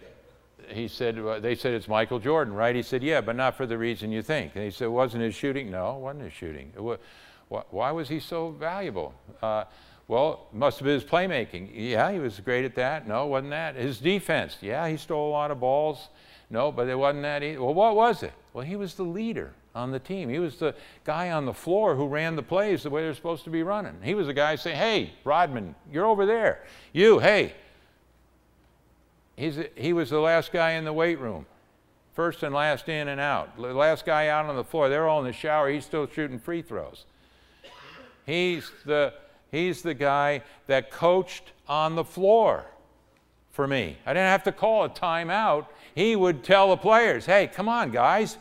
he 0.67 0.89
said, 0.89 1.17
uh, 1.17 1.39
they 1.39 1.55
said 1.55 1.73
it's 1.73 1.87
Michael 1.87 2.19
Jordan, 2.19 2.53
right? 2.53 2.75
He 2.75 2.81
said, 2.81 3.01
yeah, 3.01 3.21
but 3.21 3.37
not 3.37 3.55
for 3.55 3.65
the 3.65 3.77
reason 3.77 4.11
you 4.11 4.21
think. 4.21 4.51
And 4.55 4.65
he 4.65 4.69
said, 4.69 4.89
wasn't 4.89 5.23
his 5.23 5.33
shooting? 5.33 5.71
No, 5.71 5.95
it 5.95 5.99
wasn't 5.99 6.25
his 6.25 6.33
shooting. 6.33 6.73
Was, 6.75 6.99
why 7.47 7.89
was 7.91 8.09
he 8.09 8.19
so 8.19 8.49
valuable? 8.49 9.13
Uh, 9.41 9.63
well, 10.09 10.47
must 10.51 10.79
have 10.79 10.85
been 10.85 10.95
his 10.95 11.05
playmaking. 11.05 11.69
Yeah, 11.73 12.11
he 12.11 12.19
was 12.19 12.41
great 12.41 12.65
at 12.65 12.75
that. 12.75 13.07
No, 13.07 13.27
wasn't 13.27 13.51
that. 13.51 13.77
His 13.77 13.97
defense. 13.97 14.57
Yeah, 14.59 14.89
he 14.89 14.97
stole 14.97 15.29
a 15.29 15.31
lot 15.31 15.51
of 15.51 15.61
balls. 15.61 16.09
No, 16.49 16.69
but 16.69 16.89
it 16.89 16.99
wasn't 16.99 17.23
that 17.23 17.41
either. 17.43 17.63
Well, 17.63 17.73
what 17.73 17.95
was 17.95 18.23
it? 18.23 18.33
Well, 18.51 18.65
he 18.65 18.75
was 18.75 18.95
the 18.95 19.03
leader 19.03 19.53
on 19.75 19.91
the 19.91 19.99
team. 19.99 20.29
He 20.29 20.39
was 20.39 20.57
the 20.57 20.75
guy 21.03 21.31
on 21.31 21.45
the 21.45 21.53
floor 21.53 21.95
who 21.95 22.07
ran 22.07 22.35
the 22.35 22.43
plays 22.43 22.83
the 22.83 22.89
way 22.89 23.01
they're 23.01 23.13
supposed 23.13 23.43
to 23.45 23.49
be 23.49 23.63
running. 23.63 23.95
He 24.03 24.13
was 24.13 24.27
the 24.27 24.33
guy 24.33 24.55
saying, 24.55 24.77
hey, 24.77 25.13
Rodman, 25.23 25.75
you're 25.91 26.05
over 26.05 26.25
there. 26.25 26.63
You, 26.91 27.19
hey. 27.19 27.53
He's, 29.35 29.57
he 29.75 29.93
was 29.93 30.11
the 30.11 30.19
last 30.19 30.51
guy 30.51 30.71
in 30.71 30.85
the 30.85 30.93
weight 30.93 31.19
room. 31.19 31.47
First 32.13 32.43
and 32.43 32.53
last 32.53 32.87
in 32.87 33.07
and 33.07 33.19
out. 33.19 33.57
The 33.57 33.73
last 33.73 34.05
guy 34.05 34.27
out 34.27 34.45
on 34.45 34.55
the 34.55 34.63
floor. 34.63 34.89
They're 34.89 35.07
all 35.07 35.19
in 35.19 35.25
the 35.25 35.33
shower. 35.33 35.69
He's 35.69 35.85
still 35.85 36.07
shooting 36.07 36.37
free 36.37 36.61
throws. 36.61 37.05
He's 38.27 38.71
the, 38.85 39.13
he's 39.51 39.81
the 39.81 39.95
guy 39.95 40.43
that 40.67 40.91
coached 40.91 41.51
on 41.67 41.95
the 41.95 42.03
floor 42.03 42.65
for 43.49 43.67
me. 43.67 43.97
I 44.05 44.13
didn't 44.13 44.29
have 44.29 44.43
to 44.43 44.51
call 44.51 44.85
a 44.85 44.89
timeout. 44.89 45.65
He 45.95 46.15
would 46.15 46.43
tell 46.43 46.69
the 46.69 46.77
players, 46.77 47.25
hey, 47.25 47.47
come 47.47 47.67
on, 47.67 47.91
guys. 47.91 48.37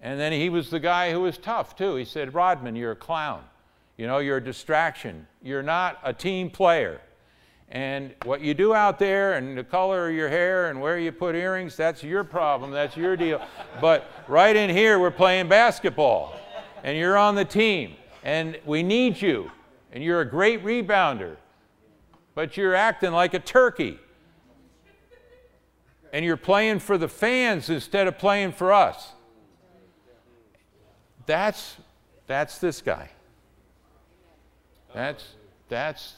And 0.00 0.20
then 0.20 0.32
he 0.32 0.48
was 0.48 0.70
the 0.70 0.80
guy 0.80 1.10
who 1.10 1.20
was 1.20 1.38
tough, 1.38 1.76
too. 1.76 1.96
He 1.96 2.04
said, 2.04 2.34
Rodman, 2.34 2.76
you're 2.76 2.92
a 2.92 2.96
clown. 2.96 3.42
You 3.96 4.06
know, 4.06 4.18
you're 4.18 4.36
a 4.36 4.44
distraction. 4.44 5.26
You're 5.42 5.62
not 5.62 5.98
a 6.04 6.12
team 6.12 6.50
player. 6.50 7.00
And 7.68 8.14
what 8.24 8.40
you 8.40 8.54
do 8.54 8.74
out 8.74 8.98
there 8.98 9.34
and 9.34 9.58
the 9.58 9.64
color 9.64 10.08
of 10.08 10.14
your 10.14 10.28
hair 10.28 10.70
and 10.70 10.80
where 10.80 10.98
you 10.98 11.10
put 11.10 11.34
earrings, 11.34 11.76
that's 11.76 12.02
your 12.02 12.22
problem. 12.22 12.70
That's 12.70 12.96
your 12.96 13.16
deal. 13.16 13.44
but 13.80 14.08
right 14.28 14.54
in 14.54 14.70
here, 14.70 14.98
we're 14.98 15.10
playing 15.10 15.48
basketball. 15.48 16.36
And 16.84 16.96
you're 16.96 17.16
on 17.16 17.34
the 17.34 17.44
team. 17.44 17.94
And 18.22 18.58
we 18.64 18.82
need 18.82 19.20
you. 19.20 19.50
And 19.92 20.04
you're 20.04 20.20
a 20.20 20.28
great 20.28 20.62
rebounder. 20.62 21.36
But 22.34 22.56
you're 22.56 22.74
acting 22.74 23.12
like 23.12 23.34
a 23.34 23.40
turkey. 23.40 23.98
And 26.12 26.24
you're 26.24 26.36
playing 26.36 26.78
for 26.78 26.98
the 26.98 27.08
fans 27.08 27.68
instead 27.68 28.06
of 28.06 28.18
playing 28.18 28.52
for 28.52 28.72
us. 28.72 29.12
That's, 31.26 31.76
that's 32.26 32.58
this 32.58 32.80
guy. 32.80 33.10
That's, 34.94 35.24
that's 35.68 36.14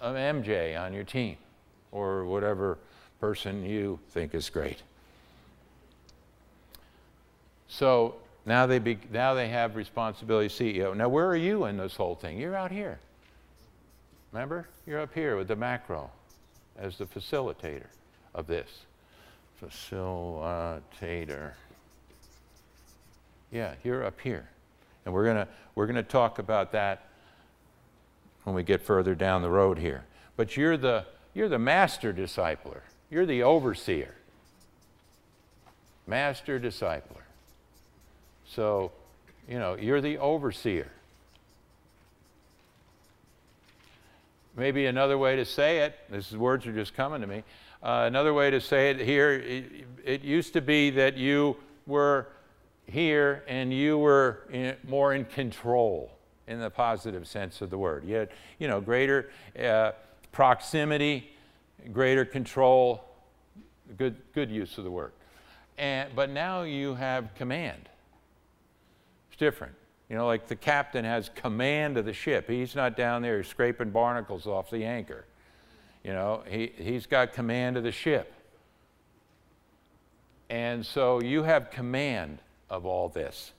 an 0.00 0.14
MJ 0.42 0.80
on 0.80 0.92
your 0.92 1.04
team 1.04 1.36
or 1.90 2.24
whatever 2.24 2.78
person 3.20 3.64
you 3.64 3.98
think 4.10 4.34
is 4.34 4.48
great. 4.48 4.82
So 7.68 8.16
now 8.46 8.66
they, 8.66 8.78
be, 8.78 8.98
now 9.12 9.34
they 9.34 9.48
have 9.48 9.76
responsibility 9.76 10.48
CEO. 10.48 10.96
Now, 10.96 11.08
where 11.08 11.26
are 11.26 11.36
you 11.36 11.64
in 11.66 11.76
this 11.76 11.96
whole 11.96 12.14
thing? 12.14 12.38
You're 12.38 12.56
out 12.56 12.70
here. 12.70 12.98
Remember? 14.32 14.68
You're 14.86 15.00
up 15.00 15.14
here 15.14 15.36
with 15.36 15.48
the 15.48 15.56
macro 15.56 16.10
as 16.78 16.98
the 16.98 17.04
facilitator 17.04 17.86
of 18.34 18.46
this. 18.46 18.68
Facilitator. 19.62 21.52
Yeah, 23.50 23.74
you're 23.82 24.04
up 24.04 24.20
here. 24.20 24.48
And 25.04 25.14
we're 25.14 25.24
going 25.24 25.46
we're 25.74 25.86
to 25.86 26.02
talk 26.02 26.38
about 26.38 26.72
that 26.72 27.08
when 28.44 28.54
we 28.54 28.62
get 28.62 28.82
further 28.82 29.14
down 29.14 29.42
the 29.42 29.50
road 29.50 29.78
here. 29.78 30.04
But 30.36 30.56
you're 30.56 30.76
the, 30.76 31.04
you're 31.34 31.48
the 31.48 31.58
master 31.58 32.12
discipler, 32.12 32.80
you're 33.10 33.26
the 33.26 33.42
overseer. 33.42 34.14
Master 36.06 36.58
discipler. 36.58 37.22
So, 38.46 38.90
you 39.48 39.58
know, 39.58 39.74
you're 39.74 40.00
the 40.00 40.18
overseer. 40.18 40.90
Maybe 44.56 44.86
another 44.86 45.16
way 45.16 45.36
to 45.36 45.44
say 45.44 45.78
it, 45.78 45.94
these 46.10 46.36
words 46.36 46.66
are 46.66 46.72
just 46.72 46.94
coming 46.94 47.20
to 47.20 47.26
me. 47.26 47.44
Uh, 47.82 48.04
another 48.06 48.34
way 48.34 48.50
to 48.50 48.60
say 48.60 48.90
it 48.90 48.98
here, 48.98 49.32
it, 49.32 49.64
it 50.04 50.22
used 50.22 50.52
to 50.54 50.60
be 50.60 50.90
that 50.90 51.16
you 51.16 51.56
were 51.86 52.26
here 52.90 53.44
and 53.46 53.72
you 53.72 53.98
were 53.98 54.40
in, 54.52 54.76
more 54.86 55.14
in 55.14 55.24
control 55.24 56.12
in 56.46 56.58
the 56.58 56.70
positive 56.70 57.26
sense 57.26 57.60
of 57.60 57.70
the 57.70 57.78
word. 57.78 58.04
You 58.04 58.16
had, 58.16 58.28
you 58.58 58.68
know, 58.68 58.80
greater 58.80 59.30
uh, 59.62 59.92
proximity, 60.32 61.30
greater 61.92 62.24
control, 62.24 63.04
good, 63.96 64.16
good 64.34 64.50
use 64.50 64.76
of 64.78 64.84
the 64.84 64.90
word. 64.90 65.12
And, 65.78 66.10
but 66.14 66.30
now 66.30 66.62
you 66.62 66.94
have 66.96 67.34
command. 67.36 67.88
It's 69.30 69.38
different. 69.38 69.74
You 70.08 70.16
know, 70.16 70.26
like 70.26 70.48
the 70.48 70.56
captain 70.56 71.04
has 71.04 71.30
command 71.34 71.96
of 71.96 72.04
the 72.04 72.12
ship. 72.12 72.48
He's 72.48 72.74
not 72.74 72.96
down 72.96 73.22
there 73.22 73.42
scraping 73.44 73.90
barnacles 73.90 74.46
off 74.46 74.70
the 74.70 74.84
anchor. 74.84 75.24
You 76.02 76.12
know, 76.12 76.42
he, 76.48 76.72
he's 76.76 77.06
got 77.06 77.32
command 77.32 77.76
of 77.76 77.84
the 77.84 77.92
ship. 77.92 78.32
And 80.48 80.84
so 80.84 81.20
you 81.20 81.44
have 81.44 81.70
command 81.70 82.40
of 82.70 82.86
all 82.86 83.08
this. 83.08 83.52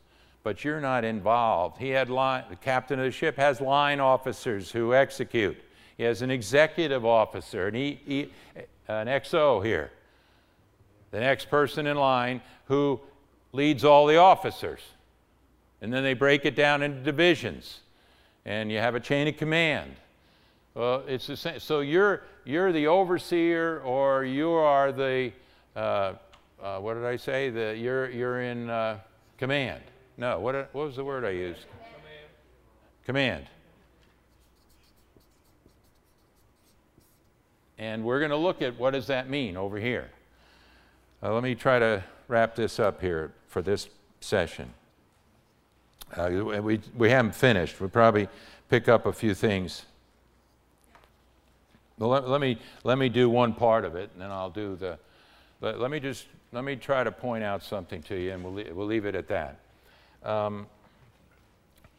but 0.44 0.64
you're 0.64 0.82
not 0.82 1.04
involved. 1.06 1.78
He 1.78 1.90
had 1.90 2.10
line, 2.10 2.44
the 2.50 2.56
captain 2.56 3.00
of 3.00 3.06
the 3.06 3.12
ship 3.12 3.38
has 3.38 3.62
line 3.62 4.00
officers 4.00 4.72
who 4.72 4.94
execute. 4.94 5.58
He 5.98 6.04
has 6.04 6.24
an 6.24 6.32
executive 6.32 7.06
officer, 7.06 7.68
an, 7.68 7.76
e, 7.76 8.00
e, 8.08 8.26
an 8.88 9.08
XO 9.08 9.64
here, 9.64 9.92
the 11.12 11.20
next 11.20 11.50
person 11.50 11.86
in 11.86 11.96
line 11.98 12.42
who 12.66 13.00
leads 13.52 13.86
all 13.86 14.08
the 14.08 14.18
officers. 14.18 14.80
And 15.82 15.94
then 15.94 16.04
they 16.04 16.14
break 16.14 16.46
it 16.46 16.56
down 16.56 16.82
into 16.82 17.02
divisions, 17.02 17.82
and 18.46 18.72
you 18.72 18.80
have 18.80 18.96
a 18.96 19.00
chain 19.00 19.28
of 19.28 19.38
command. 19.38 19.92
Well, 20.74 21.04
it's 21.08 21.28
the 21.28 21.38
same. 21.38 21.60
So 21.60 21.82
you're, 21.82 22.24
you're 22.46 22.72
the 22.72 22.88
overseer, 22.88 23.80
or 23.82 24.24
you 24.24 24.50
are 24.52 24.92
the, 24.92 25.34
uh, 25.76 26.14
uh, 26.62 26.80
what 26.80 26.94
did 26.94 27.06
I 27.06 27.16
say? 27.16 27.50
The, 27.50 27.76
you're, 27.78 28.10
you're 28.10 28.42
in 28.42 28.70
uh, 28.70 29.00
command. 29.38 29.82
No, 30.18 30.40
what, 30.40 30.70
what 30.74 30.86
was 30.86 30.96
the 30.96 31.04
word 31.04 31.26
I 31.26 31.32
used? 31.32 31.66
Command. 33.06 33.46
Command. 33.46 33.46
And 37.78 38.04
we're 38.04 38.20
going 38.20 38.32
to 38.32 38.38
look 38.38 38.62
at 38.62 38.78
what 38.78 38.92
does 38.92 39.08
that 39.08 39.30
mean 39.30 39.58
over 39.58 39.78
here. 39.78 40.12
Uh, 41.24 41.34
let 41.34 41.42
me 41.44 41.56
try 41.56 41.80
to 41.80 42.04
wrap 42.28 42.56
this 42.56 42.80
up 42.80 43.02
here 43.02 43.32
for 43.48 43.62
this 43.62 43.90
session. 44.20 44.72
Uh, 46.16 46.30
we, 46.62 46.80
we 46.96 47.10
haven't 47.10 47.34
finished. 47.34 47.80
We'll 47.80 47.90
probably 47.90 48.28
pick 48.70 48.88
up 48.88 49.06
a 49.06 49.14
few 49.14 49.34
things. 49.34 49.86
Let, 51.98 52.28
let, 52.28 52.42
me, 52.42 52.58
let 52.84 52.98
me 52.98 53.10
do 53.10 53.30
one 53.30 53.54
part 53.54 53.86
of 53.86 53.96
it, 53.96 54.10
and 54.14 54.22
then 54.22 54.32
I'll 54.32 54.50
do 54.50 54.76
the. 54.76 55.00
Let, 55.62 55.80
let 55.80 55.92
me 55.92 56.00
just 56.00 56.26
let 56.52 56.64
me 56.64 56.76
try 56.76 57.04
to 57.04 57.12
point 57.12 57.44
out 57.44 57.64
something 57.64 58.02
to 58.04 58.16
you, 58.20 58.32
and 58.32 58.44
we'll, 58.44 58.66
we'll 58.74 58.88
leave 58.88 59.06
it 59.06 59.16
at 59.16 59.28
that. 59.28 59.60
Um, 60.24 60.66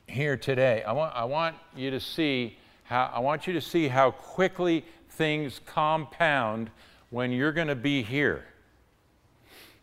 here 0.09 0.37
today, 0.37 0.83
I 0.83 0.92
want, 0.92 1.14
I 1.14 1.25
want 1.25 1.57
you 1.77 1.90
to 1.92 2.01
see 2.01 2.57
how 2.83 3.11
I 3.14 3.20
want 3.20 3.46
you 3.46 3.53
to 3.53 3.61
see 3.61 3.87
how 3.87 4.11
quickly 4.11 4.85
things 5.11 5.61
compound 5.64 6.70
when 7.11 7.31
you're 7.31 7.53
going 7.53 7.68
to 7.68 7.77
be 7.77 8.03
here, 8.03 8.44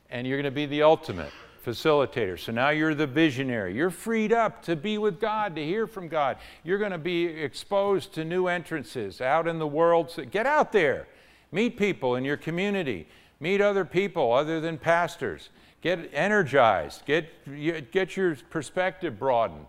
and 0.09 0.27
you're 0.27 0.37
going 0.37 0.43
to 0.43 0.51
be 0.51 0.65
the 0.65 0.83
ultimate 0.83 1.31
facilitator. 1.65 2.37
So 2.37 2.51
now 2.51 2.71
you're 2.71 2.95
the 2.95 3.07
visionary. 3.07 3.73
You're 3.73 3.91
freed 3.91 4.33
up 4.33 4.61
to 4.63 4.75
be 4.75 4.97
with 4.97 5.21
God, 5.21 5.55
to 5.55 5.63
hear 5.63 5.87
from 5.87 6.09
God. 6.09 6.37
You're 6.65 6.79
going 6.79 6.91
to 6.91 6.97
be 6.97 7.25
exposed 7.25 8.13
to 8.15 8.25
new 8.25 8.47
entrances 8.47 9.21
out 9.21 9.47
in 9.47 9.57
the 9.57 9.67
world. 9.67 10.11
So 10.11 10.25
get 10.25 10.45
out 10.45 10.73
there, 10.73 11.07
meet 11.51 11.77
people 11.77 12.15
in 12.15 12.25
your 12.25 12.37
community, 12.37 13.07
meet 13.39 13.61
other 13.61 13.85
people 13.85 14.33
other 14.33 14.59
than 14.59 14.77
pastors. 14.77 15.49
Get 15.81 16.09
energized, 16.13 17.05
get, 17.05 17.91
get 17.91 18.17
your 18.17 18.35
perspective 18.49 19.17
broadened, 19.17 19.67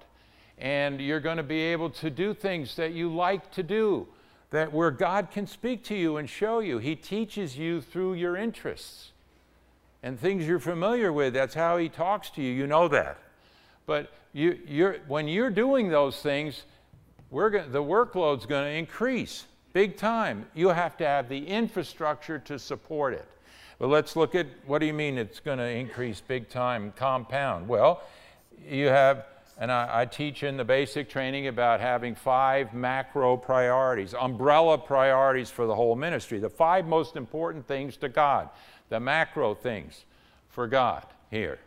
and 0.58 1.00
you're 1.00 1.20
going 1.20 1.36
to 1.36 1.44
be 1.44 1.60
able 1.60 1.90
to 1.90 2.10
do 2.10 2.34
things 2.34 2.74
that 2.76 2.92
you 2.92 3.14
like 3.14 3.50
to 3.52 3.62
do, 3.62 4.08
that 4.50 4.72
where 4.72 4.90
God 4.90 5.30
can 5.30 5.46
speak 5.46 5.84
to 5.84 5.94
you 5.94 6.16
and 6.16 6.28
show 6.28 6.58
you. 6.58 6.78
He 6.78 6.96
teaches 6.96 7.56
you 7.56 7.80
through 7.80 8.14
your 8.14 8.36
interests 8.36 9.12
and 10.02 10.18
things 10.18 10.48
you're 10.48 10.58
familiar 10.58 11.12
with. 11.12 11.32
That's 11.32 11.54
how 11.54 11.76
he 11.76 11.88
talks 11.88 12.30
to 12.30 12.42
you. 12.42 12.52
You 12.52 12.66
know 12.66 12.88
that. 12.88 13.18
But 13.86 14.12
you, 14.32 14.58
you're, 14.66 14.98
when 15.06 15.28
you're 15.28 15.50
doing 15.50 15.88
those 15.88 16.20
things, 16.20 16.64
we're 17.30 17.50
gonna, 17.50 17.68
the 17.68 17.82
workload's 17.82 18.46
going 18.46 18.64
to 18.64 18.70
increase 18.70 19.46
big 19.72 19.96
time. 19.96 20.46
You 20.54 20.68
have 20.68 20.96
to 20.96 21.06
have 21.06 21.28
the 21.28 21.46
infrastructure 21.46 22.38
to 22.40 22.58
support 22.58 23.14
it. 23.14 23.26
But 23.80 23.88
let's 23.88 24.14
look 24.14 24.36
at 24.36 24.46
what 24.66 24.78
do 24.78 24.86
you 24.86 24.92
mean 24.92 25.18
it's 25.18 25.40
going 25.40 25.58
to 25.58 25.68
increase 25.68 26.20
big 26.20 26.48
time, 26.48 26.92
compound? 26.94 27.66
Well, 27.66 28.02
you 28.68 28.86
have, 28.86 29.24
and 29.58 29.72
I, 29.72 30.02
I 30.02 30.04
teach 30.04 30.42
in 30.42 30.56
the 30.58 30.64
basic 30.64 31.08
training 31.08 31.48
about 31.48 31.80
having 31.80 32.14
five 32.14 32.74
macro 32.74 33.38
priorities, 33.38 34.14
umbrella 34.14 34.78
priorities 34.78 35.50
for 35.50 35.66
the 35.66 35.74
whole 35.74 35.96
ministry, 35.96 36.38
the 36.38 36.50
five 36.50 36.86
most 36.86 37.16
important 37.16 37.66
things 37.66 37.96
to 37.96 38.08
God 38.08 38.50
the 38.90 39.00
macro 39.00 39.54
things 39.54 40.04
for 40.50 40.66
God 40.66 41.06
here. 41.30 41.58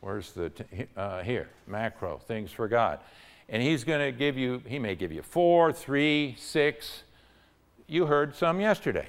Where's 0.00 0.32
the, 0.32 0.50
uh, 0.96 1.22
here, 1.22 1.48
macro 1.66 2.18
things 2.18 2.50
for 2.50 2.66
God. 2.66 2.98
And 3.48 3.62
he's 3.62 3.84
going 3.84 4.00
to 4.00 4.16
give 4.16 4.36
you, 4.36 4.62
he 4.66 4.78
may 4.78 4.94
give 4.94 5.12
you 5.12 5.22
four, 5.22 5.72
three, 5.72 6.34
six. 6.38 7.02
You 7.86 8.06
heard 8.06 8.34
some 8.34 8.60
yesterday. 8.60 9.08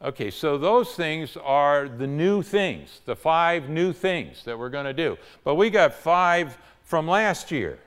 Okay, 0.00 0.30
so 0.30 0.56
those 0.56 0.94
things 0.94 1.36
are 1.42 1.88
the 1.88 2.06
new 2.06 2.40
things, 2.40 3.00
the 3.04 3.16
five 3.16 3.68
new 3.68 3.92
things 3.92 4.44
that 4.44 4.56
we're 4.56 4.68
going 4.68 4.84
to 4.84 4.92
do. 4.92 5.18
But 5.42 5.56
we 5.56 5.70
got 5.70 5.92
five 5.92 6.56
from 6.82 7.08
last 7.08 7.50
year, 7.50 7.80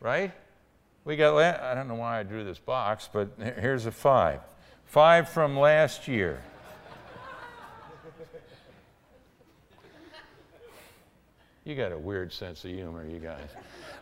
right? 0.00 0.32
We 1.06 1.16
got, 1.16 1.34
I 1.38 1.74
don't 1.74 1.88
know 1.88 1.94
why 1.94 2.20
I 2.20 2.22
drew 2.24 2.44
this 2.44 2.58
box, 2.58 3.08
but 3.10 3.30
here's 3.58 3.86
a 3.86 3.90
five. 3.90 4.40
Five 4.84 5.30
from 5.30 5.58
last 5.58 6.08
year. 6.08 6.42
You 11.64 11.74
got 11.74 11.92
a 11.92 11.98
weird 11.98 12.32
sense 12.32 12.64
of 12.64 12.70
humor, 12.70 13.06
you 13.06 13.18
guys. 13.18 13.48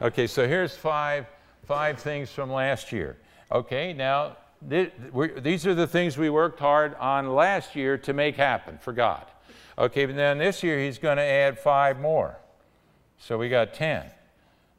Okay, 0.02 0.26
so 0.26 0.46
here's 0.46 0.76
five, 0.76 1.26
five 1.64 1.98
things 1.98 2.30
from 2.30 2.50
last 2.50 2.90
year. 2.90 3.16
Okay, 3.52 3.92
now 3.92 4.36
th 4.68 4.92
these 5.42 5.66
are 5.66 5.74
the 5.74 5.86
things 5.86 6.16
we 6.16 6.30
worked 6.30 6.60
hard 6.60 6.94
on 6.96 7.34
last 7.34 7.76
year 7.76 7.98
to 7.98 8.12
make 8.12 8.36
happen 8.36 8.78
for 8.78 8.92
God. 8.92 9.24
Okay, 9.78 10.06
but 10.06 10.16
then 10.16 10.38
this 10.38 10.62
year 10.62 10.78
he's 10.78 10.98
going 10.98 11.18
to 11.18 11.22
add 11.22 11.58
five 11.58 12.00
more. 12.00 12.38
So 13.18 13.38
we 13.38 13.48
got 13.48 13.74
10. 13.74 14.04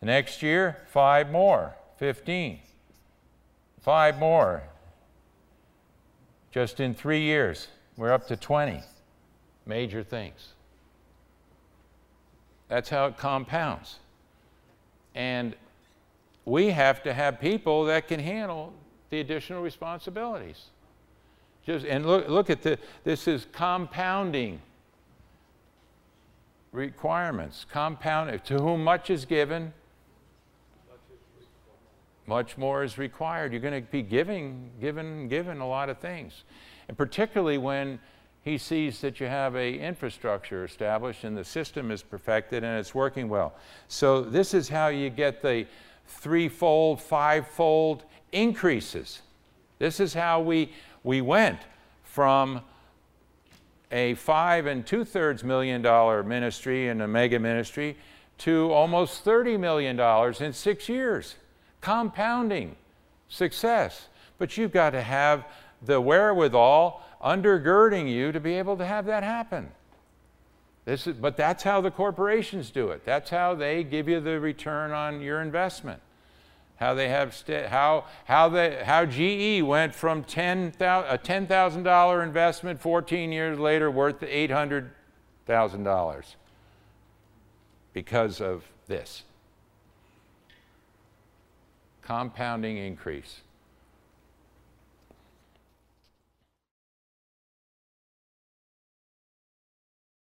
next 0.02 0.42
year, 0.42 0.78
five 0.88 1.32
more, 1.32 1.76
15. 1.98 2.60
Five 3.82 4.20
more. 4.20 4.64
Just 6.52 6.80
in 6.80 6.94
three 6.94 7.22
years, 7.22 7.68
we're 7.98 8.12
up 8.12 8.28
to 8.28 8.36
20 8.36 8.82
major 9.66 10.04
things. 10.04 10.54
That's 12.68 12.90
how 12.90 13.08
it 13.08 13.18
compounds. 13.18 14.00
And 15.16 15.56
we 16.46 16.70
have 16.70 17.04
to 17.04 17.14
have 17.14 17.40
people 17.40 17.86
that 17.86 18.08
can 18.08 18.20
handle 18.20 18.74
the 19.10 19.20
additional 19.20 19.62
responsibilities. 19.62 20.66
Just, 21.66 21.86
and 21.86 22.06
look, 22.06 22.30
look 22.30 22.50
at 22.50 22.62
the, 22.62 22.78
this 23.04 23.28
is 23.28 23.46
compounding 23.52 24.62
requirements. 26.72 27.66
Compound, 27.70 28.44
to 28.46 28.58
whom 28.58 28.84
much 28.84 29.10
is 29.10 29.26
given, 29.26 29.74
much 32.26 32.58
more 32.58 32.84
is 32.84 32.98
required. 32.98 33.52
You're 33.52 33.62
going 33.62 33.82
to 33.82 33.90
be 33.90 34.02
giving, 34.02 34.70
given, 34.80 35.28
given 35.28 35.60
a 35.60 35.68
lot 35.68 35.90
of 35.90 35.98
things. 35.98 36.44
And 36.88 36.98
particularly 36.98 37.58
when 37.58 38.00
he 38.44 38.58
sees 38.58 39.02
that 39.02 39.20
you 39.20 39.28
have 39.28 39.56
a 39.56 39.74
infrastructure 39.78 40.64
established 40.64 41.24
and 41.24 41.36
the 41.36 41.44
system 41.44 41.92
is 41.92 42.02
perfected 42.02 42.64
and 42.64 42.80
it's 42.80 42.96
working 42.96 43.28
well. 43.28 43.54
So 43.88 44.22
this 44.22 44.54
is 44.54 44.70
how 44.70 44.88
you 44.88 45.10
get 45.10 45.42
the 45.42 45.66
threefold, 46.08 47.02
fivefold 47.02 48.04
increases. 48.32 49.22
This 49.80 50.00
is 50.00 50.14
how 50.14 50.42
we, 50.42 50.72
we 51.04 51.22
went 51.22 51.60
from 52.04 52.62
a 53.92 54.16
five 54.16 54.66
and 54.66 54.86
two 54.86 55.06
thirds 55.06 55.44
million 55.44 55.82
dollar 55.82 56.24
ministry 56.24 56.90
and 56.90 57.02
a 57.02 57.08
mega 57.08 57.40
ministry 57.40 57.96
to 58.40 58.72
almost 58.72 59.26
$30 59.26 59.60
million 59.60 60.00
in 60.44 60.54
six 60.54 60.90
years. 60.90 61.36
Compounding 61.82 62.76
success. 63.30 64.08
But 64.38 64.58
you've 64.58 64.72
got 64.72 64.92
to 64.92 65.02
have 65.02 65.46
the 65.82 66.00
wherewithal 66.00 67.04
undergirding 67.24 68.12
you 68.12 68.32
to 68.32 68.40
be 68.40 68.54
able 68.56 68.78
to 68.78 68.86
have 68.86 69.06
that 69.06 69.24
happen. 69.24 69.72
This 70.88 71.06
is, 71.06 71.18
but 71.18 71.36
that's 71.36 71.64
how 71.64 71.82
the 71.82 71.92
corporations 71.92 72.72
do 72.72 72.92
it. 72.92 73.04
That's 73.04 73.30
how 73.30 73.54
they 73.56 73.84
give 73.84 74.08
you 74.08 74.22
the 74.22 74.40
return 74.40 74.92
on 74.92 75.20
your 75.20 75.42
investment. 75.42 76.00
How 76.78 76.94
they 76.94 77.10
have 77.10 77.36
how 77.68 78.06
how 78.24 78.48
they 78.48 78.82
how 78.86 79.04
GE 79.06 79.64
went 79.64 79.94
from 79.94 80.24
10, 80.24 80.76
a 80.80 81.20
ten 81.22 81.46
thousand 81.46 81.84
dollar 81.84 82.24
investment 82.24 82.80
14 82.80 83.34
years 83.34 83.60
later 83.60 83.92
worth 83.92 84.24
eight 84.24 84.50
hundred 84.50 84.92
thousand 85.46 85.84
dollars 85.84 86.38
because 87.92 88.40
of 88.40 88.64
this 88.88 89.24
compounding 92.02 92.78
increase. 92.78 93.42